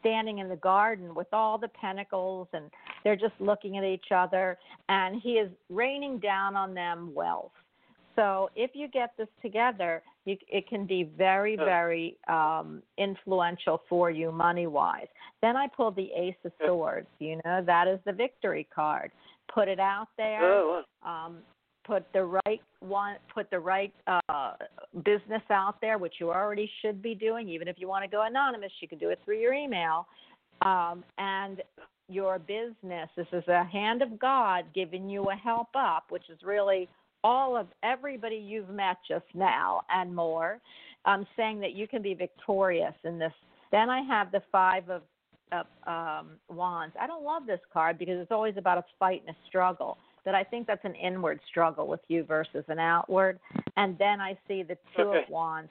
[0.00, 2.70] standing in the garden with all the pentacles and
[3.04, 4.58] they're just looking at each other
[4.90, 7.52] and he is raining down on them wealth
[8.16, 14.10] so if you get this together, you, it can be very, very um, influential for
[14.10, 15.06] you money wise.
[15.42, 17.06] Then I pulled the Ace of Swords.
[17.18, 19.10] You know, that is the victory card.
[19.52, 20.42] Put it out there.
[21.04, 21.38] Um,
[21.86, 23.16] put the right one.
[23.32, 24.52] Put the right uh,
[25.04, 27.48] business out there, which you already should be doing.
[27.48, 30.06] Even if you want to go anonymous, you can do it through your email.
[30.62, 31.60] Um, and
[32.08, 33.08] your business.
[33.16, 36.88] This is a hand of God giving you a help up, which is really
[37.24, 40.60] all of everybody you've met just now and more,
[41.06, 43.32] um, saying that you can be victorious in this.
[43.72, 45.02] Then I have the five of,
[45.50, 46.94] of um, wands.
[47.00, 49.96] I don't love this card because it's always about a fight and a struggle.
[50.24, 53.40] But I think that's an inward struggle with you versus an outward.
[53.76, 55.22] And then I see the two okay.
[55.24, 55.70] of wands.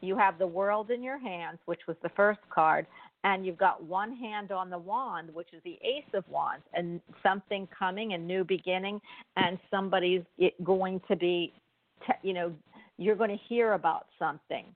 [0.00, 2.86] You have the world in your hands, which was the first card,
[3.24, 7.00] and you've got one hand on the wand, which is the Ace of Wands, and
[7.22, 9.00] something coming, a new beginning,
[9.36, 10.22] and somebody's
[10.64, 11.52] going to be,
[12.22, 12.52] you know,
[12.98, 14.66] you're going to hear about something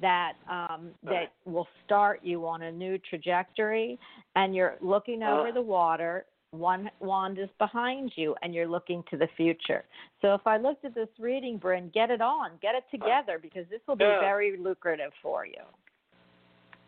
[0.00, 3.98] that um, that will start you on a new trajectory,
[4.34, 5.52] and you're looking over uh.
[5.52, 6.26] the water.
[6.52, 9.84] One wand is behind you, and you're looking to the future.
[10.22, 13.64] So if I looked at this reading, Bryn, get it on, get it together, because
[13.68, 14.20] this will be yeah.
[14.20, 15.62] very lucrative for you.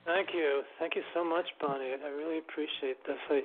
[0.09, 0.63] Thank you.
[0.81, 1.93] Thank you so much, Bonnie.
[2.03, 3.21] I really appreciate this.
[3.29, 3.43] I,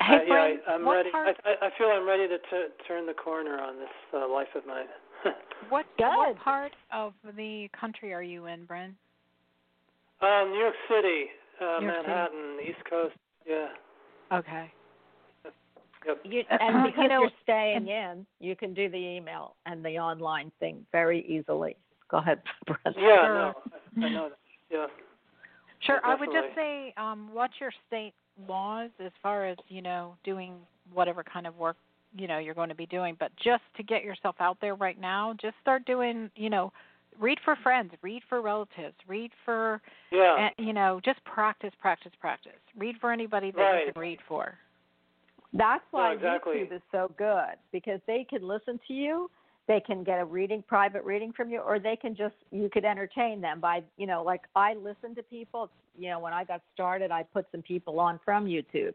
[0.00, 1.10] Hey, I, Bryn, yeah, I, I'm what ready.
[1.10, 1.36] part?
[1.44, 4.66] I, I feel I'm ready to t- turn the corner on this uh, life of
[4.66, 4.86] mine.
[5.70, 6.06] What Good.
[6.06, 8.94] what part of the country are you in, Bryn?
[10.22, 11.24] uh, New York City,
[11.60, 12.08] uh, New York City.
[12.08, 13.14] Manhattan, East Coast.
[13.44, 13.66] Yeah.
[14.32, 14.72] Okay.
[16.06, 16.20] Yep.
[16.22, 19.98] You, and you because know, you're staying in, you can do the email and the
[19.98, 21.76] online thing very easily.
[22.08, 22.96] Go ahead, Brent.
[22.96, 23.26] Yeah.
[23.26, 23.34] Sure.
[23.34, 23.54] No.
[24.02, 24.38] I I know that.
[24.70, 24.86] Yeah.
[25.80, 26.00] Sure.
[26.04, 28.12] I would just say, um, watch your state
[28.48, 30.54] laws as far as you know doing
[30.92, 31.76] whatever kind of work
[32.16, 33.16] you know you're going to be doing.
[33.18, 36.30] But just to get yourself out there right now, just start doing.
[36.36, 36.72] You know,
[37.18, 40.50] read for friends, read for relatives, read for, Yeah.
[40.56, 42.52] and, you know, just practice, practice, practice.
[42.76, 43.86] Read for anybody that Right.
[43.86, 44.56] you can read for.
[45.52, 46.58] That's why No, exactly.
[46.58, 49.30] YouTube is so good because they can listen to you.
[49.68, 52.86] They can get a reading, private reading from you, or they can just you could
[52.86, 55.70] entertain them by you know like I listen to people.
[55.96, 58.94] You know when I got started, I put some people on from YouTube,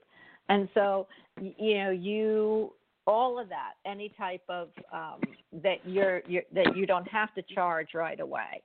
[0.49, 1.07] and so
[1.39, 2.73] you know you
[3.05, 5.21] all of that any type of um,
[5.61, 8.63] that you're, you're that you don't have to charge right away.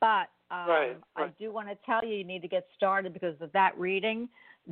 [0.00, 3.34] But um, Right, I do want to tell you, you need to get started because
[3.40, 4.28] of that reading.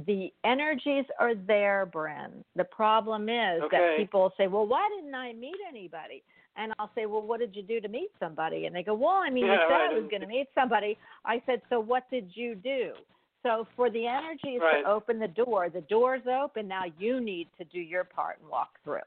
[0.07, 2.45] The energies are there, Bren.
[2.55, 6.23] The problem is that people say, "Well, why didn't I meet anybody?"
[6.57, 9.21] And I'll say, "Well, what did you do to meet somebody?" And they go, "Well,
[9.25, 11.81] I mean, you Yeah, said right, I was going to meet somebody." I said, "So
[11.81, 12.95] what did you do?"
[13.43, 14.83] So for the energies Right.
[14.83, 16.69] to open the door, the door's open.
[16.69, 19.01] Now you need to do your part and walk through.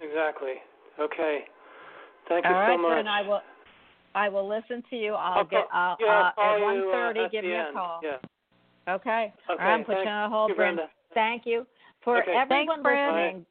[0.00, 0.62] Exactly.
[0.98, 1.48] Okay.
[2.28, 2.96] Thank All you right, so much.
[2.96, 3.42] then I will.
[4.14, 5.12] I will listen to you.
[5.12, 5.68] I'll, I'll get.
[5.68, 7.68] call, I'll, yeah, uh, at you, one uh, give me end.
[7.68, 8.00] a call.
[8.02, 8.16] Yeah.
[8.88, 9.32] Okay.
[9.50, 9.62] Okay.
[9.62, 10.76] I'm putting thank a hold, you, Brenda.
[10.76, 10.92] Brenda.
[11.12, 11.66] Thank you
[12.02, 12.34] for Okay.
[12.34, 13.14] everyone Thanks, Bryn.
[13.14, 13.46] listening.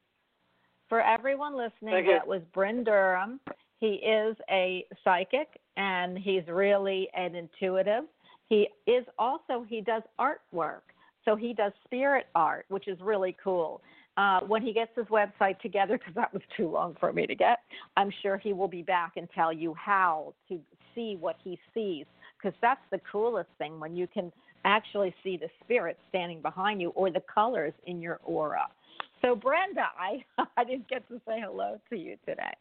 [0.89, 3.39] For everyone listening, that was Bryn Durham.
[3.79, 8.03] He is a psychic and he's really an intuitive.
[8.47, 10.81] He is also he does artwork,
[11.25, 13.81] so he does spirit art, which is really cool.
[14.17, 17.35] Uh, when he gets his website together, because that was too long for me to
[17.35, 17.59] get,
[17.97, 20.59] I'm sure he will be back and tell you how to
[20.93, 22.05] see what he sees,
[22.37, 24.31] because that's the coolest thing when you can
[24.63, 28.67] actually see the spirit standing behind you or the colors in your aura.
[29.21, 30.23] So Brenda, I
[30.57, 32.53] I didn't get to say hello to you today.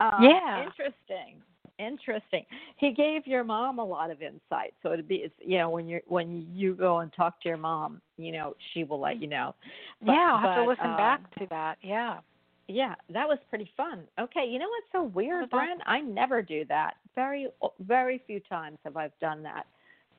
[0.00, 0.64] Um, Yeah.
[0.64, 1.42] Interesting.
[1.78, 2.46] Interesting.
[2.76, 4.72] He gave your mom a lot of insight.
[4.82, 7.58] So it'd be it's you know, when you when you go and talk to your
[7.58, 9.54] mom, you know, she will let you know.
[10.00, 11.76] But- yeah, I'll have to listen um, back to that.
[11.82, 12.20] Yeah.
[12.68, 14.04] yeah, that was pretty fun.
[14.18, 15.50] Okay, you know what's so weird.
[15.50, 15.82] Brent?
[15.86, 16.94] I never do that.
[17.14, 17.48] Very,
[17.80, 19.66] very few times have I done that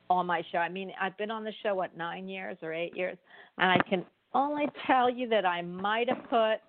[0.09, 0.59] on my show.
[0.59, 3.17] I mean, I've been on the show what nine years or eight years,
[3.57, 4.05] and I can
[4.37, 6.59] only tell you that I might have put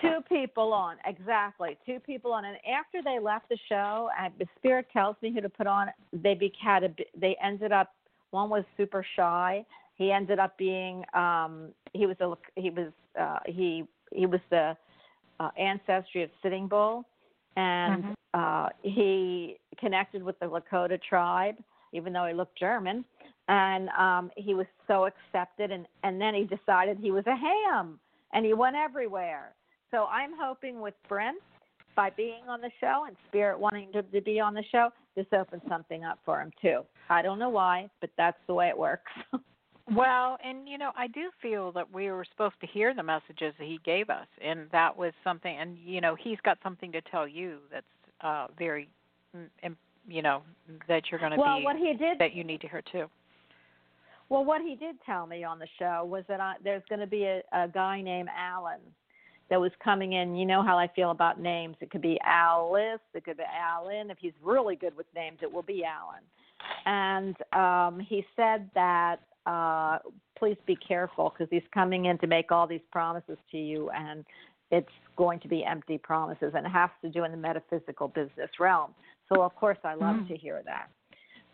[0.00, 2.44] two people on exactly two people on.
[2.44, 6.34] And after they left the show the spirit tells me who to put on they
[6.34, 6.88] became a,
[7.18, 7.92] they ended up
[8.30, 9.64] one was super shy.
[9.96, 14.76] He ended up being um he was a he was uh he he was the
[15.38, 17.04] uh, ancestry of sitting bull.
[17.56, 18.14] And Mhm.
[18.34, 21.56] uh he connected with the lakota tribe
[21.92, 23.04] even though he looked german
[23.50, 27.98] and um he was so accepted and and then he decided he was a ham
[28.32, 29.52] and he went everywhere
[29.90, 31.38] so i'm hoping with brent
[31.96, 35.26] by being on the show and spirit wanting to, to be on the show this
[35.38, 36.80] opens something up for him too
[37.10, 39.12] i don't know why but that's the way it works
[39.96, 43.54] Well, and you know, I do feel that we were supposed to hear the messages
[43.58, 45.56] that he gave us, and that was something.
[45.58, 47.86] And you know, he's got something to tell you that's
[48.20, 48.88] uh very,
[49.36, 49.74] mm,
[50.06, 50.42] you know,
[50.86, 53.06] that you're going to well be what he did that you need to hear too.
[54.30, 57.06] Well, what he did tell me on the show was that I, there's going to
[57.06, 58.80] be a, a guy named Alan
[59.50, 60.36] that was coming in.
[60.36, 61.76] You know how I feel about names.
[61.80, 64.08] It could be Alice, it could be Alan.
[64.10, 66.22] If he's really good with names, it will be Alan.
[66.86, 69.16] And um, he said that
[69.46, 69.98] uh,
[70.38, 74.24] please be careful because he's coming in to make all these promises to you, and
[74.70, 78.50] it's going to be empty promises, and it has to do in the metaphysical business
[78.60, 78.94] realm.
[79.32, 80.28] So, of course, I love Mm.
[80.28, 80.88] to hear that.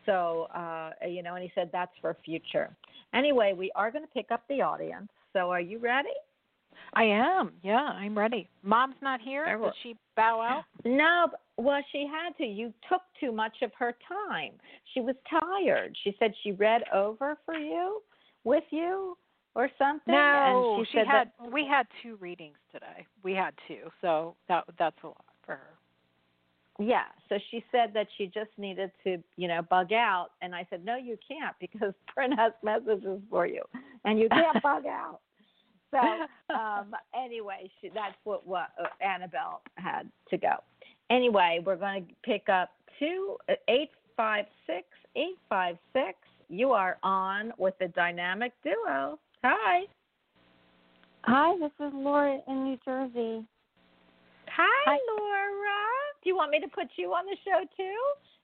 [0.06, 2.74] So, uh, you know, and he said that's for future.
[3.14, 5.08] Anyway, we are going to pick up the audience.
[5.32, 6.08] So, are you ready?
[6.94, 7.52] I am.
[7.62, 8.48] Yeah, I'm ready.
[8.62, 9.58] Mom's not here.
[9.58, 10.64] Will- Did she bow out?
[10.84, 11.26] No,
[11.58, 12.44] well, she had to.
[12.44, 14.52] You took too much of her time.
[14.94, 15.96] She was tired.
[16.04, 18.00] She said she read over for you,
[18.44, 19.16] with you,
[19.54, 20.14] or something.
[20.14, 21.30] No, and she, she said had.
[21.40, 23.06] That, We had two readings today.
[23.22, 25.75] We had two, so that that's a lot for her.
[26.78, 27.04] Yeah.
[27.28, 30.28] So she said that she just needed to, you know, bug out.
[30.42, 33.62] And I said, no, you can't because Bryn has messages for you,
[34.04, 35.20] and you can't bug out.
[35.90, 35.98] So
[36.54, 40.54] um, anyway, she, that's what what uh, Annabelle had to go.
[41.10, 46.16] Anyway, we're going to pick up two uh, eight five six eight five six.
[46.48, 49.18] You are on with the dynamic duo.
[49.42, 49.84] Hi.
[51.24, 53.44] Hi, this is Laura in New Jersey.
[54.48, 56.05] Hi, Laura.
[56.26, 57.96] Do you want me to put you on the show too?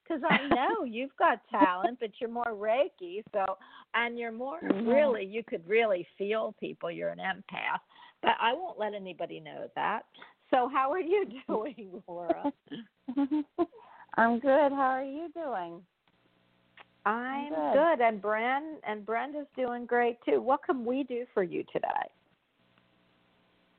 [0.05, 3.57] Because I know you've got talent, but you're more Reiki, so
[3.95, 4.87] and you're more Mhm.
[4.87, 6.93] really you could really feel people.
[6.93, 7.81] You're an empath,
[8.23, 10.05] but I won't let anybody know that.
[10.51, 12.53] So how are you doing, Laura?
[14.17, 14.71] I'm good.
[14.71, 15.85] How are you doing?
[17.05, 17.73] I'm good.
[17.73, 20.41] good, and Bren and Brenda's doing great too.
[20.41, 22.07] What can we do for you today?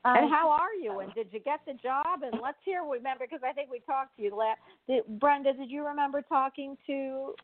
[0.04, 1.00] And Um, how are you?
[1.00, 2.22] And did you get the job?
[2.22, 2.82] And let's hear.
[2.84, 4.60] Remember, because I think we talked to you last.
[4.88, 7.34] Did, Brenda, did you remember talking to?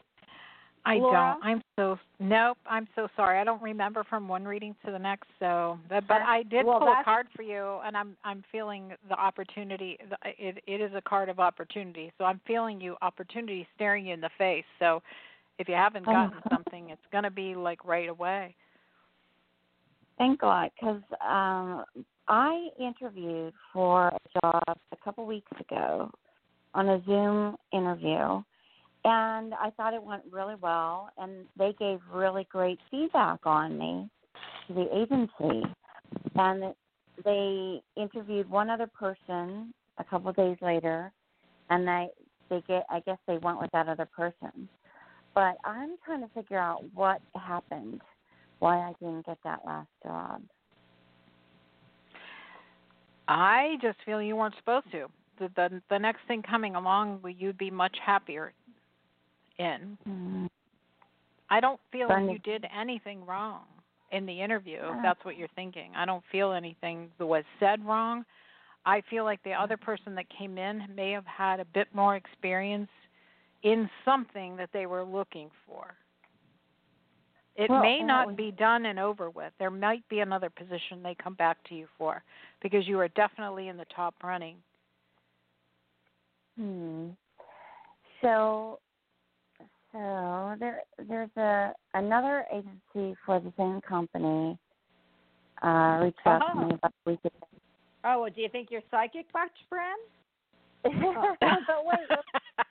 [0.87, 1.37] I Laura?
[1.41, 1.45] don't.
[1.45, 2.57] I'm so nope.
[2.67, 3.39] I'm so sorry.
[3.39, 5.29] I don't remember from one reading to the next.
[5.39, 8.93] So, but, but I did Well, pull a card for you, and I'm I'm feeling
[9.09, 9.99] the opportunity.
[10.09, 12.13] the- It it is a card of opportunity.
[12.17, 14.65] So I'm feeling you opportunity staring you in the face.
[14.79, 15.03] So,
[15.59, 16.13] if you haven't Oh.
[16.13, 18.55] gotten something, it's gonna be like right away.
[20.21, 21.83] Thank God, because um,
[22.29, 24.63] I interviewed for a job
[24.93, 26.11] a couple weeks ago
[26.75, 28.43] on a Zoom interview,
[29.05, 31.09] and I thought it went really well.
[31.17, 34.11] And they gave really great feedback on me
[34.69, 35.67] to the agency,
[36.35, 36.75] and
[37.25, 41.11] they interviewed one other person a couple of days later,
[41.71, 42.09] and they
[42.51, 44.69] they get I guess they went with that other person.
[45.35, 48.03] But I'm trying to figure out what happened,
[48.61, 50.43] why I didn't get that last job.
[53.27, 55.07] I just feel you weren't supposed to.
[55.39, 58.53] The the, the next thing coming along, you'd be much happier
[59.59, 59.99] in.
[60.09, 60.47] Mm-hmm.
[61.51, 63.63] I don't feel like you did anything wrong
[64.13, 64.79] in the interview.
[64.83, 68.25] If that's what you're thinking, I don't feel anything that was said wrong.
[68.87, 72.17] I feel like the other person that came in may have had a bit more
[72.17, 72.89] experience
[73.63, 75.95] in something that they were looking for.
[77.61, 79.53] It well, may not be done and over with.
[79.59, 82.23] There might be another position they come back to you for
[82.63, 84.57] because you are definitely in the top running.
[86.59, 87.09] Hmm.
[88.23, 88.79] So,
[89.93, 94.59] so there, there's a another agency for the same company
[95.63, 97.47] uh, reached out to me about a week ago.
[98.05, 99.97] Oh, well, do you think you're psychic, much, Bren?
[101.41, 102.09] but wait,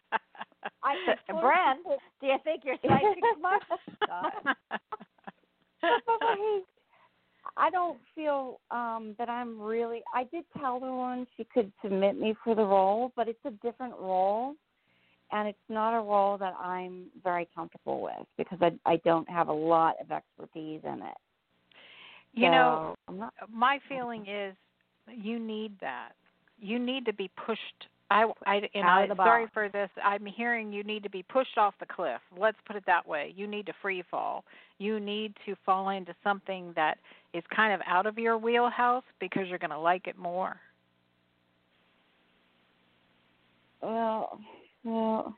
[0.84, 0.96] I,
[1.32, 1.78] Bren,
[2.22, 3.64] do you think you're psychic much?
[7.58, 12.20] I don't feel um that I'm really I did tell the one she could submit
[12.20, 14.56] me for the role, but it's a different role
[15.32, 19.48] and it's not a role that I'm very comfortable with because I I don't have
[19.48, 21.18] a lot of expertise in it.
[22.34, 24.56] You so, know, not, my feeling is
[25.08, 26.12] you need that.
[26.60, 29.90] You need to be pushed I, I and I sorry for this.
[30.04, 32.20] I'm hearing you need to be pushed off the cliff.
[32.38, 33.34] Let's put it that way.
[33.36, 34.44] You need to free fall.
[34.80, 36.98] You need to fall into something that
[37.34, 40.58] is kind of out of your wheelhouse because you're going to like it more.
[43.82, 44.40] Well,
[44.84, 45.36] well,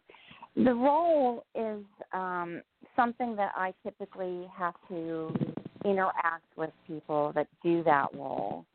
[0.55, 2.61] the role is um,
[2.95, 5.33] something that I typically have to
[5.83, 8.65] interact with people that do that role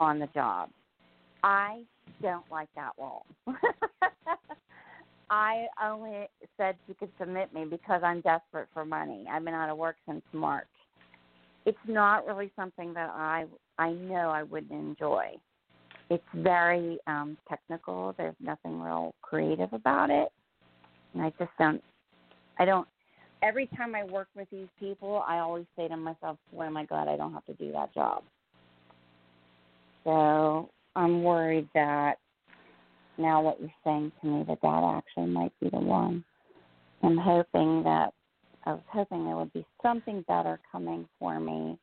[0.00, 0.70] on the job.
[1.46, 1.84] I
[2.20, 3.24] don't like that role.
[5.30, 6.26] I only
[6.56, 9.26] said she could submit me because I'm desperate for money.
[9.30, 10.66] I've been out of work since March.
[11.64, 13.44] It's not really something that I
[13.78, 15.34] I know I wouldn't enjoy.
[16.10, 18.12] It's very um technical.
[18.18, 20.28] There's nothing real creative about it.
[21.14, 21.82] And I just don't
[22.58, 22.88] I don't
[23.40, 27.06] every time I work with these people, I always say to myself, "Boy, I God,
[27.06, 28.24] I don't have to do that job."
[30.02, 32.14] So I'm worried that
[33.18, 36.24] now what you're saying to me that that actually might be the one.
[37.02, 38.14] I'm hoping that
[38.64, 41.78] I was hoping there would be something better coming for me,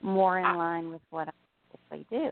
[0.00, 1.32] more in line with what I
[1.70, 2.30] typically do.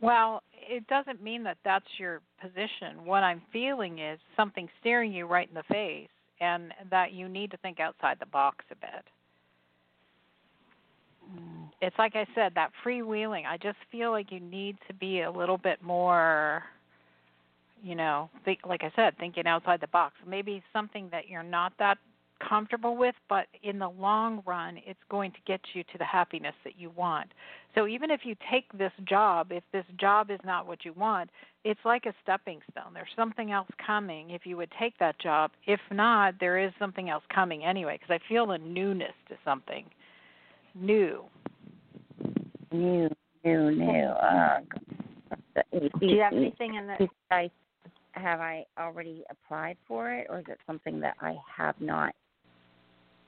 [0.00, 3.04] Well, it doesn't mean that that's your position.
[3.04, 6.08] What I'm feeling is something staring you right in the face,
[6.40, 9.04] and that you need to think outside the box a bit.
[11.80, 13.46] It's like I said, that freewheeling.
[13.46, 16.64] I just feel like you need to be a little bit more,
[17.82, 20.14] you know, think, like I said, thinking outside the box.
[20.26, 21.98] Maybe something that you're not that
[22.46, 26.54] comfortable with, but in the long run, it's going to get you to the happiness
[26.64, 27.28] that you want.
[27.74, 31.30] So even if you take this job, if this job is not what you want,
[31.64, 32.94] it's like a stepping stone.
[32.94, 35.50] There's something else coming if you would take that job.
[35.66, 39.84] If not, there is something else coming anyway, because I feel a newness to something
[40.74, 41.24] new.
[42.72, 43.08] New,
[43.44, 44.04] new, new.
[44.04, 44.60] Uh,
[45.72, 47.08] Do you have anything in the?
[47.30, 47.50] I,
[48.12, 52.14] have I already applied for it, or is it something that I have not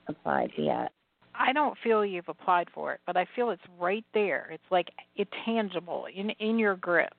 [0.07, 0.91] applied yet?
[1.33, 4.49] I don't feel you've applied for it, but I feel it's right there.
[4.51, 7.13] It's like it's tangible in in your grip.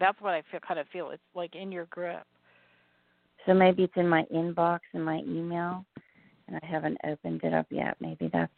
[0.00, 1.10] That's what I feel kind of feel.
[1.10, 2.24] It's like in your grip.
[3.46, 5.84] So maybe it's in my inbox in my email,
[6.48, 7.96] and I haven't opened it up yet.
[8.00, 8.52] Maybe that's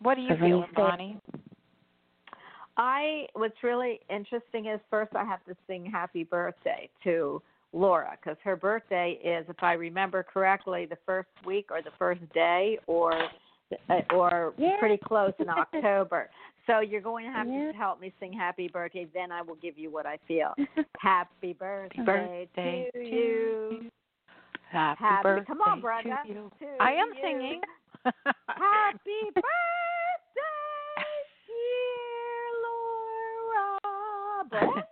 [0.00, 1.18] what do you feel, Bonnie?
[2.78, 8.38] I what's really interesting is first I have to sing happy birthday to Laura because
[8.44, 13.12] her birthday is, if I remember correctly, the first week or the first day or
[13.90, 14.76] uh, or yeah.
[14.78, 16.30] pretty close in October.
[16.66, 17.72] So you're going to have yeah.
[17.72, 19.06] to help me sing happy birthday.
[19.12, 20.54] Then I will give you what I feel.
[20.98, 23.90] happy birthday, birthday to, you.
[24.70, 26.16] Happy, happy birthday come on, Brenda.
[26.26, 26.50] To you.
[26.60, 27.22] To I am you.
[27.22, 27.60] singing.
[28.04, 29.42] happy birthday,
[31.46, 33.78] dear Laura
[34.48, 34.84] Brenda.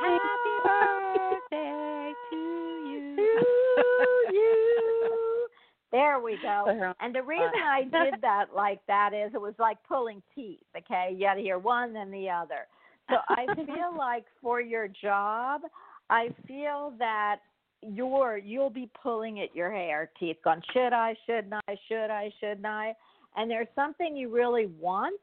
[0.00, 3.16] Happy birthday to you.
[3.16, 5.48] To you.
[5.90, 6.94] There we go.
[7.00, 10.60] And the reason I did that like that is it was like pulling teeth.
[10.76, 12.66] Okay, you got to hear one then the other.
[13.10, 15.62] So I feel like for your job,
[16.10, 17.36] I feel that
[17.82, 22.30] you're you'll be pulling at your hair, teeth going, should I, shouldn't I, should I,
[22.40, 22.94] shouldn't I?
[23.36, 25.20] And there's something you really want.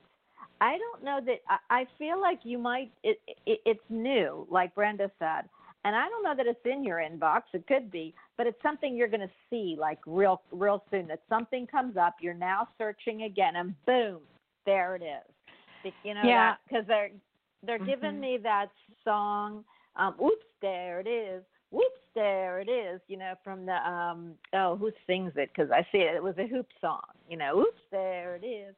[0.61, 2.91] I don't know that I, I feel like you might.
[3.03, 5.49] It, it it's new, like Brenda said,
[5.83, 7.43] and I don't know that it's in your inbox.
[7.53, 11.07] It could be, but it's something you're going to see like real real soon.
[11.07, 12.15] That something comes up.
[12.21, 14.19] You're now searching again, and boom,
[14.65, 15.93] there it is.
[16.03, 16.55] You know, Yeah.
[16.67, 17.11] because they're
[17.63, 18.19] they're giving Mhm.
[18.19, 18.69] me that
[19.03, 19.63] song.
[19.95, 21.43] Um, oops, there it is.
[21.71, 23.01] Whoops, there it is.
[23.07, 25.51] You know, from the um oh, who sings it?
[25.53, 26.15] Because I see it.
[26.15, 27.03] It was a hoop song.
[27.29, 28.75] You know, oops, there it is.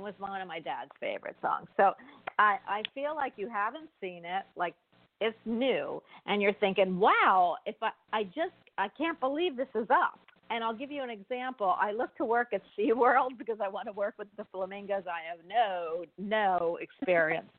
[0.00, 1.66] It was one of my dad's favorite songs.
[1.76, 1.92] So
[2.38, 4.44] I I feel like you haven't seen it.
[4.56, 4.74] Like
[5.20, 9.86] it's new, and you're thinking, wow, if I I just I can't believe this is
[9.90, 10.18] up.
[10.48, 11.76] And I'll give you an example.
[11.78, 15.04] I look to work at SeaWorld because I want to work with the flamingos.
[15.06, 17.50] I have no no experience.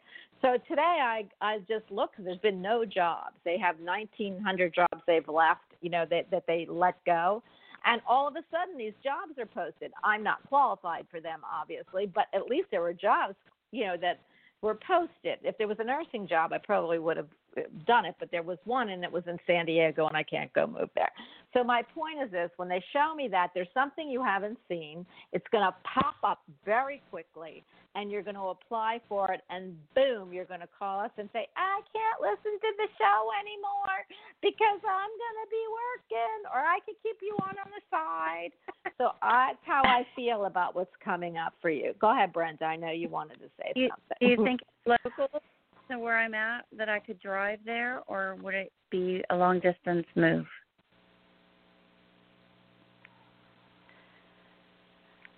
[0.42, 2.16] So today I I just looked.
[2.18, 3.36] There's been no jobs.
[3.46, 5.62] They have 1,900 jobs they've left.
[5.82, 7.44] You know that that they let go,
[7.86, 9.91] and all of a sudden these jobs are posted.
[10.03, 13.36] I'm not qualified for them, obviously, but at least there were jobs.
[13.71, 14.19] You know that
[14.61, 15.39] were posted.
[15.43, 17.27] If there was a nursing job, I probably would have
[17.57, 20.23] uh, done it, but there was one and it was in San Diego and I
[20.23, 21.09] can't go move there.
[21.53, 25.05] So my point is this, when they show me that there's something you haven't seen,
[25.34, 27.63] it's going to pop up very quickly
[27.96, 31.30] and you're going to apply for it and boom, you're going to call us and
[31.34, 33.98] say, "I can't listen to the show anymore
[34.42, 38.52] because I'm going to be working or I could keep you on on the side."
[38.98, 41.94] so that's how I feel about what's coming up for you.
[42.00, 42.66] Go ahead, Brenda.
[42.66, 44.18] I know you wanted to say Do something.
[44.20, 45.42] do you think local
[45.89, 49.60] to where I'm at that I could drive there, or would it be a long
[49.60, 50.46] distance move?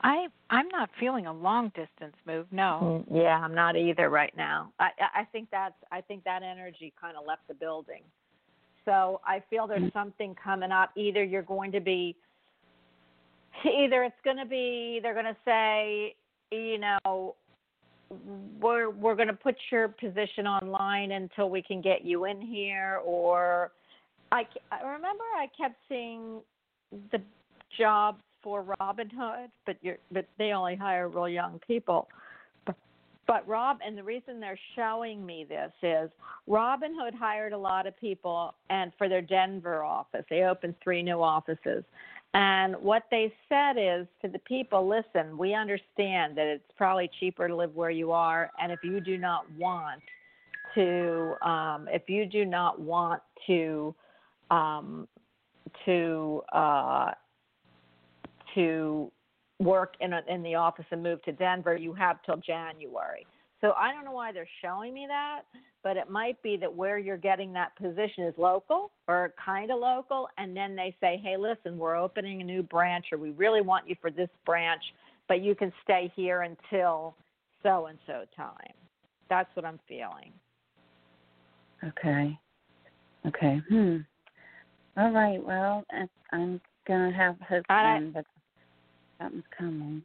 [0.03, 2.45] I I'm not feeling a long distance move.
[2.51, 3.03] No.
[3.09, 4.71] Mm, Yeah, I'm not either right now.
[4.79, 8.03] I I think that's I think that energy kind of left the building.
[8.85, 10.91] So I feel there's something coming up.
[10.97, 12.15] Either you're going to be
[13.65, 16.15] either it's going to be they're going to say,
[16.51, 17.35] you know,
[18.59, 22.99] we're we're going to put your position online until we can get you in here
[23.05, 23.71] or
[24.31, 26.41] I, c- I remember I kept seeing
[27.11, 27.21] the
[27.77, 32.07] jobs for Robinhood, but you're but they only hire real young people.
[32.65, 32.75] But,
[33.25, 36.09] but Rob, and the reason they're showing me this is
[36.47, 41.21] Robinhood hired a lot of people, and for their Denver office, they opened three new
[41.21, 41.83] offices.
[42.35, 47.47] And what they said is to the people, listen, we understand that it's probably cheaper
[47.47, 50.01] to live where you are, and if you do not want
[50.73, 53.93] to, um, if you do not want to,
[54.49, 55.07] um,
[55.85, 57.11] to uh,
[58.55, 59.11] to
[59.59, 63.25] work in a, in the office and move to Denver, you have till January.
[63.61, 65.43] So I don't know why they're showing me that,
[65.83, 69.79] but it might be that where you're getting that position is local or kind of
[69.79, 73.61] local, and then they say, hey, listen, we're opening a new branch, or we really
[73.61, 74.81] want you for this branch,
[75.29, 77.15] but you can stay here until
[77.61, 78.73] so and so time.
[79.29, 80.33] That's what I'm feeling.
[81.85, 82.37] Okay.
[83.25, 83.61] Okay.
[83.69, 83.97] Hmm.
[84.97, 85.41] All right.
[85.43, 85.83] Well,
[86.31, 88.25] I'm gonna have hope I- then, but
[89.23, 90.03] something's coming.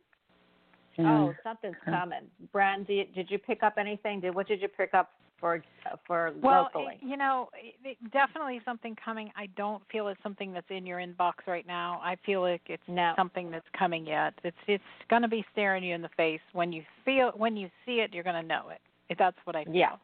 [1.00, 1.92] Oh, something's Okay.
[1.92, 2.22] coming.
[2.52, 4.20] Brand, did you, did you pick up anything?
[4.20, 6.98] Did what did you pick up for uh, for Well, locally?
[7.00, 9.30] Eh, you know, it- it- definitely something coming.
[9.36, 12.00] I don't feel it's something that's in your inbox right now.
[12.02, 13.12] I feel like it's No.
[13.16, 14.34] something that's coming yet.
[14.42, 17.70] It's it's going to be staring you in the face when you feel when you
[17.86, 18.12] see it.
[18.12, 18.80] You're going to know it.
[19.08, 19.74] If That's what I feel.
[19.74, 19.96] Yeah.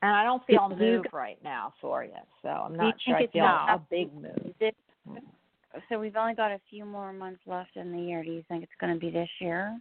[0.00, 2.10] And I don't feel Do you move right now for you,
[2.42, 3.74] so I'm not sure I think it's feel No.
[3.74, 4.54] a big move.
[5.06, 5.18] Hmm.
[5.74, 8.22] Did- So we've only got a few more months left in the year.
[8.22, 9.78] Do you think it's going to be this year?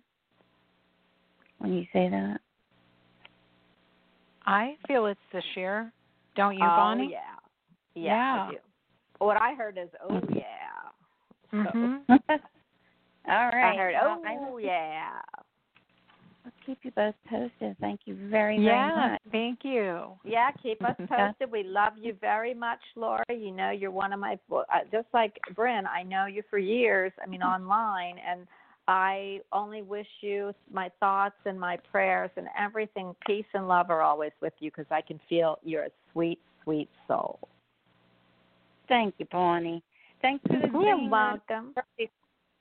[1.60, 2.42] When you say that,
[4.46, 5.92] I feel it's this year.
[6.36, 7.10] Don't you, oh Bonnie?
[7.12, 7.20] yeah,
[7.94, 8.52] yeah, I Yeah.
[8.52, 8.58] do.
[9.26, 10.90] What I heard is, oh yeah.
[11.52, 12.04] So, Mhm.
[12.10, 13.74] all right.
[13.74, 15.22] I heard, well, oh will yeah.
[16.62, 17.76] I'll keep you both posted.
[17.80, 19.10] Thank you very, very Yeah.
[19.12, 19.22] much.
[19.32, 20.18] Thank you.
[20.24, 21.52] Yeah, keep us posted.
[21.52, 23.24] We love you very much, Laura.
[23.30, 27.12] You know, you're one of my, uh, just like Bryn, I know you for years,
[27.24, 28.48] I mean, online, and
[28.88, 33.16] I only wish you my thoughts and my prayers and everything.
[33.26, 36.90] Peace and love are always with you because I can feel you're a sweet, sweet
[37.08, 37.40] soul.
[38.88, 39.84] Thank you, Bonnie.
[40.22, 41.74] Thanks for the You're singing welcome.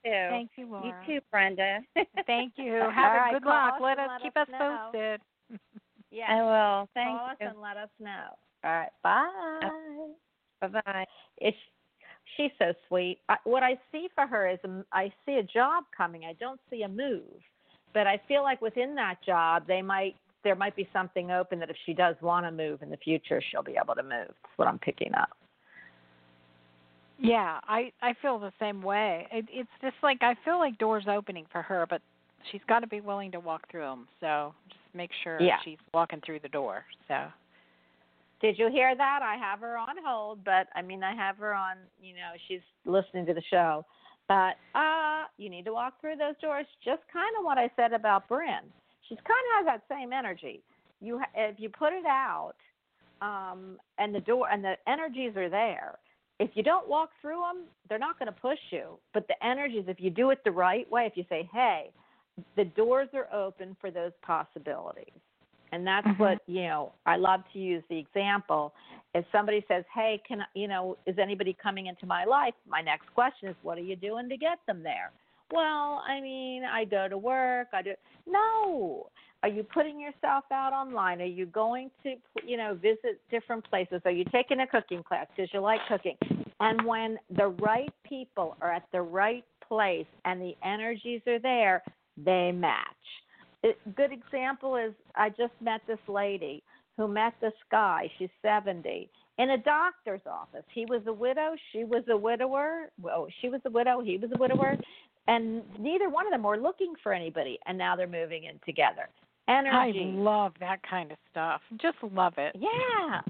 [0.03, 0.31] Birthday, too.
[0.31, 0.87] Thank you, Laura.
[1.07, 1.79] You too, Brenda.
[2.27, 2.73] Thank you.
[2.95, 3.81] Have right, a good call luck.
[3.81, 4.89] Let us let keep us us know.
[4.91, 5.21] posted.
[6.13, 6.25] Yeah.
[6.27, 6.89] I will.
[6.93, 7.47] Thank Call us you.
[7.47, 8.35] and let us know.
[8.65, 8.89] All right.
[9.01, 10.09] Bye.
[10.59, 11.05] Bye bye.
[11.37, 11.55] It's
[12.35, 13.19] she's so sweet.
[13.29, 16.25] I, what I see for her is a, I see a job coming.
[16.25, 17.23] I don't see a move,
[17.93, 21.69] but I feel like within that job they might there might be something open that
[21.69, 24.27] if she does want to move in the future, she'll be able to move.
[24.27, 25.29] That's what I'm picking up.
[27.21, 29.27] Yeah, I I feel the same way.
[29.31, 32.01] It, it's just like I feel like doors opening for her, but
[32.51, 34.07] she's got to be willing to walk through them.
[34.19, 35.57] So just make sure Yeah.
[35.63, 36.83] she's walking through the door.
[37.07, 37.27] So
[38.41, 39.19] Did you hear that?
[39.21, 41.77] I have her on hold, but I mean, I have her on.
[42.01, 43.85] You know, she's listening to the show.
[44.27, 46.65] But uh, you need to walk through those doors.
[46.83, 48.63] Just kind of what I said about Bryn.
[49.07, 50.61] She's kind of has that same energy.
[51.01, 52.53] You, if you put it out,
[53.21, 55.99] um, and the door and the energies are there.
[56.41, 58.97] If you don't walk through them, they're not going to push you.
[59.13, 61.91] But the energies, if you do it the right way, if you say, "Hey,"
[62.55, 65.13] the doors are open for those possibilities.
[65.71, 66.17] And that's Mhm.
[66.17, 68.73] what, you know, I love to use the example.
[69.13, 72.55] If somebody says, Hey, can you know, is anybody coming into my life?
[72.65, 75.11] My next question is, What are you doing to get them there?
[75.51, 77.67] Well, I mean, I go to work.
[77.73, 77.93] I do.
[78.27, 79.09] No.
[79.43, 81.19] Are you putting yourself out online?
[81.19, 82.13] Are you going to,
[82.45, 84.01] you know, visit different places?
[84.05, 86.15] Are you taking a cooking class because you like cooking?
[86.59, 91.81] And when the right people are at the right place and the energies are there,
[92.23, 92.85] they match.
[93.63, 96.63] A good example is I just met this lady
[96.97, 98.11] who met this guy.
[98.19, 100.65] She's 70 in a doctor's office.
[100.73, 101.55] He was a widow.
[101.71, 102.91] She was a widower.
[103.01, 104.01] Well, she was a widow.
[104.01, 104.77] He was a widower.
[105.27, 107.59] And neither one of them were looking for anybody.
[107.65, 109.09] And now they're moving in together.
[109.47, 110.13] Energy.
[110.15, 111.61] I love that kind of stuff.
[111.81, 112.55] Just love it.
[112.55, 113.21] Yeah.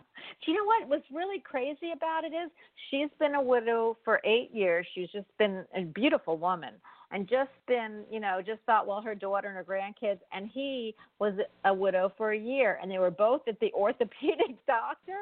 [0.45, 2.51] Do you know what was really crazy about it is
[2.89, 4.85] she's been a widow for eight years.
[4.93, 6.73] She's just been a beautiful woman
[7.11, 10.19] and just been, you know, just thought, well, her daughter and her grandkids.
[10.31, 11.33] And he was
[11.65, 15.17] a widow for a year, and they were both at the orthopedic doctor.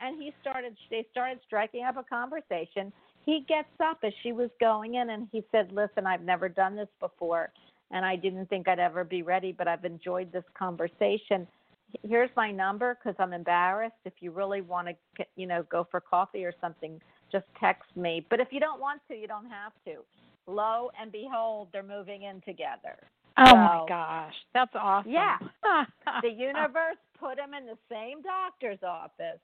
[0.00, 2.92] And he started, they started striking up a conversation.
[3.24, 6.76] He gets up as she was going in, and he said, "Listen, I've never done
[6.76, 7.52] this before."
[7.90, 11.46] And I didn't think I'd ever be ready, but I've enjoyed this conversation
[12.02, 13.94] here's my number because I'm embarrassed.
[14.04, 17.00] If you really want to, you know, go for coffee or something,
[17.30, 18.26] just text me.
[18.30, 20.02] But if you don't want to, you don't have to.
[20.46, 22.96] Lo and behold, they're moving in together.
[23.36, 25.10] Oh my gosh, that's awesome.
[25.10, 25.38] Yeah.
[26.22, 29.40] The universe put him in the same doctor's office.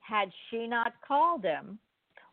[0.00, 1.78] Had she not called him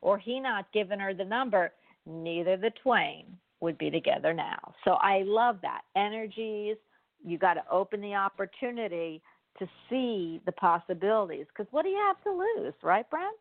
[0.02, 1.72] or he not given her the number,
[2.06, 3.26] neither the twain
[3.62, 4.74] would be together now.
[4.84, 5.82] So I love that.
[5.96, 6.78] Energies,
[7.24, 9.22] you got to open the opportunity
[9.60, 11.46] to see the possibilities.
[11.50, 13.36] Because what do you have to lose, right, Brent?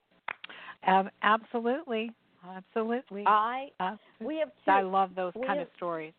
[0.85, 2.11] Ab- absolutely,
[2.47, 3.25] absolutely.
[3.27, 4.27] I Absolutely.
[4.27, 4.71] we have two.
[4.71, 6.13] I love those kind have- of stories.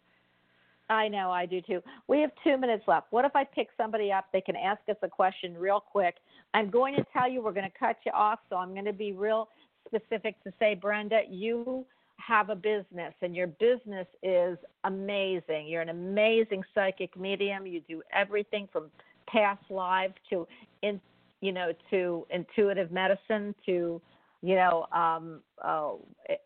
[0.88, 1.82] I know, I do too.
[2.08, 3.08] We have two minutes left.
[3.10, 4.26] What if I pick somebody up?
[4.32, 6.16] They can ask us a question real quick.
[6.54, 8.94] I'm going to tell you we're going to cut you off, so I'm going to
[8.94, 9.50] be real
[9.96, 11.86] specific to say, Brenda, you
[12.18, 15.68] have a business, and your business is amazing.
[15.68, 17.68] You're an amazing psychic medium.
[17.68, 18.90] You do everything from
[19.28, 20.48] past lives to,
[20.82, 21.00] in,
[21.42, 24.02] you know, to intuitive medicine to
[24.46, 26.02] you know, um, oh,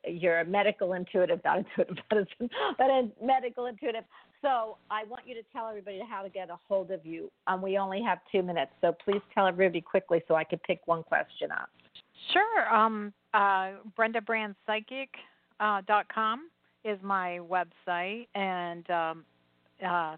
[0.08, 4.06] you're a medical intuitive, not intuitive medicine, but a medical intuitive.
[4.42, 7.30] So I want you to tell everybody how to get a hold of you.
[7.48, 10.80] Um, we only have two minutes, so please tell everybody quickly so I can pick
[10.86, 11.70] one question up.
[12.32, 12.74] Sure.
[12.74, 15.08] Um, uh, BrendaBrandPsychic
[15.60, 15.82] uh,
[16.86, 19.26] is my website, and um,
[19.86, 20.16] uh,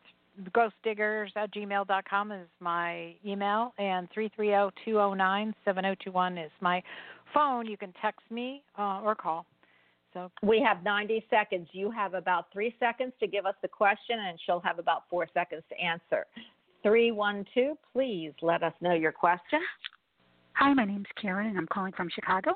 [0.56, 6.82] ghostdiggers at gmail dot com is my email, and 330-209-7021 is my
[7.34, 7.66] phone.
[7.66, 9.46] You can text me uh, or call.
[10.14, 11.70] So We have 90 seconds.
[11.72, 15.28] You have about three seconds to give us the question, and she'll have about four
[15.34, 16.26] seconds to answer.
[16.84, 19.62] 312, please let us know your question.
[20.56, 22.52] Hi, my name's Karen, and I'm calling from Chicago.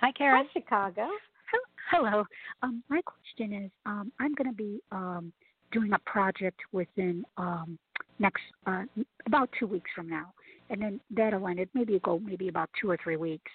[0.00, 0.44] Hi, Karen.
[0.44, 1.08] Hi, Chicago.
[1.50, 2.24] Hel- Hello.
[2.62, 5.32] Um, my question is, um, I'm going to be um,
[5.72, 7.78] doing a project within um,
[8.18, 8.84] next uh,
[9.26, 10.32] about two weeks from now,
[10.70, 11.60] and then that'll end.
[11.60, 13.50] It maybe go maybe about two or three weeks.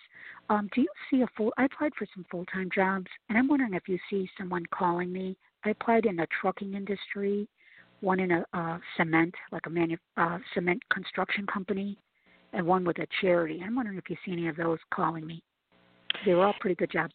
[0.49, 1.53] Um, do you see a full?
[1.57, 5.11] I applied for some full time jobs, and I'm wondering if you see someone calling
[5.11, 5.37] me.
[5.65, 7.47] I applied in the trucking industry,
[7.99, 11.97] one in a uh, cement, like a manu- uh, cement construction company,
[12.53, 13.61] and one with a charity.
[13.63, 15.43] I'm wondering if you see any of those calling me.
[16.25, 17.13] They were all pretty good jobs.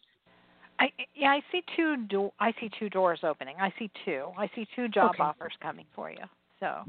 [0.79, 3.55] I yeah, I see two do- I see two doors opening.
[3.59, 4.27] I see two.
[4.37, 5.23] I see two job Okay.
[5.23, 6.23] offers coming for you.
[6.59, 6.83] So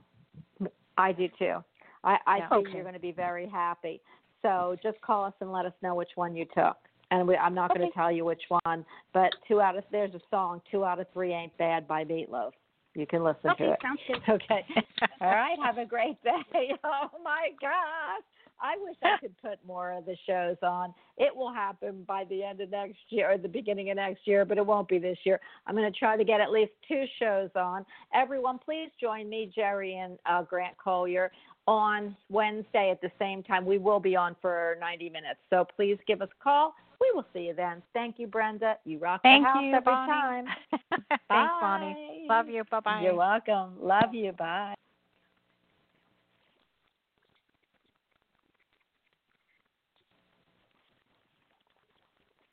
[0.99, 1.65] I do too.
[2.05, 2.49] I, I Yeah.
[2.49, 2.75] think Okay.
[2.75, 4.01] you're going to be very happy.
[4.43, 6.77] So just call us and let us know which one you took.
[7.11, 10.15] And we, I'm not going to tell you which one, but two out of there's
[10.15, 12.53] a song, two out of three ain't bad by Meat Loaf.
[12.95, 13.79] You can listen Okay, to it.
[13.83, 14.19] sounds good.
[14.29, 14.65] Okay.
[15.21, 15.57] All right.
[15.65, 16.33] Have a great day.
[16.85, 18.23] Oh my gosh.
[18.61, 20.93] I wish I could put more of the shows on.
[21.17, 24.45] It will happen by the end of next year or the beginning of next year,
[24.45, 25.41] but it won't be this year.
[25.67, 27.85] I'm going to try to get at least two shows on.
[28.15, 31.31] Everyone, please join me, Jerry, and uh, Grant Collier
[31.67, 33.67] on Wednesday at the same time.
[33.67, 35.41] We will be on for 90 minutes.
[35.51, 37.83] So please give us a call We will see you then.
[37.93, 38.77] Thank you, Brenda.
[38.85, 40.11] You rock Thank the house you, every Bonnie.
[40.11, 40.45] time.
[41.29, 42.27] Thanks, Bonnie.
[42.29, 42.65] Love you.
[42.71, 43.03] Bye bye.
[43.03, 43.75] You're welcome.
[43.81, 44.33] Love you.
[44.33, 44.75] Bye.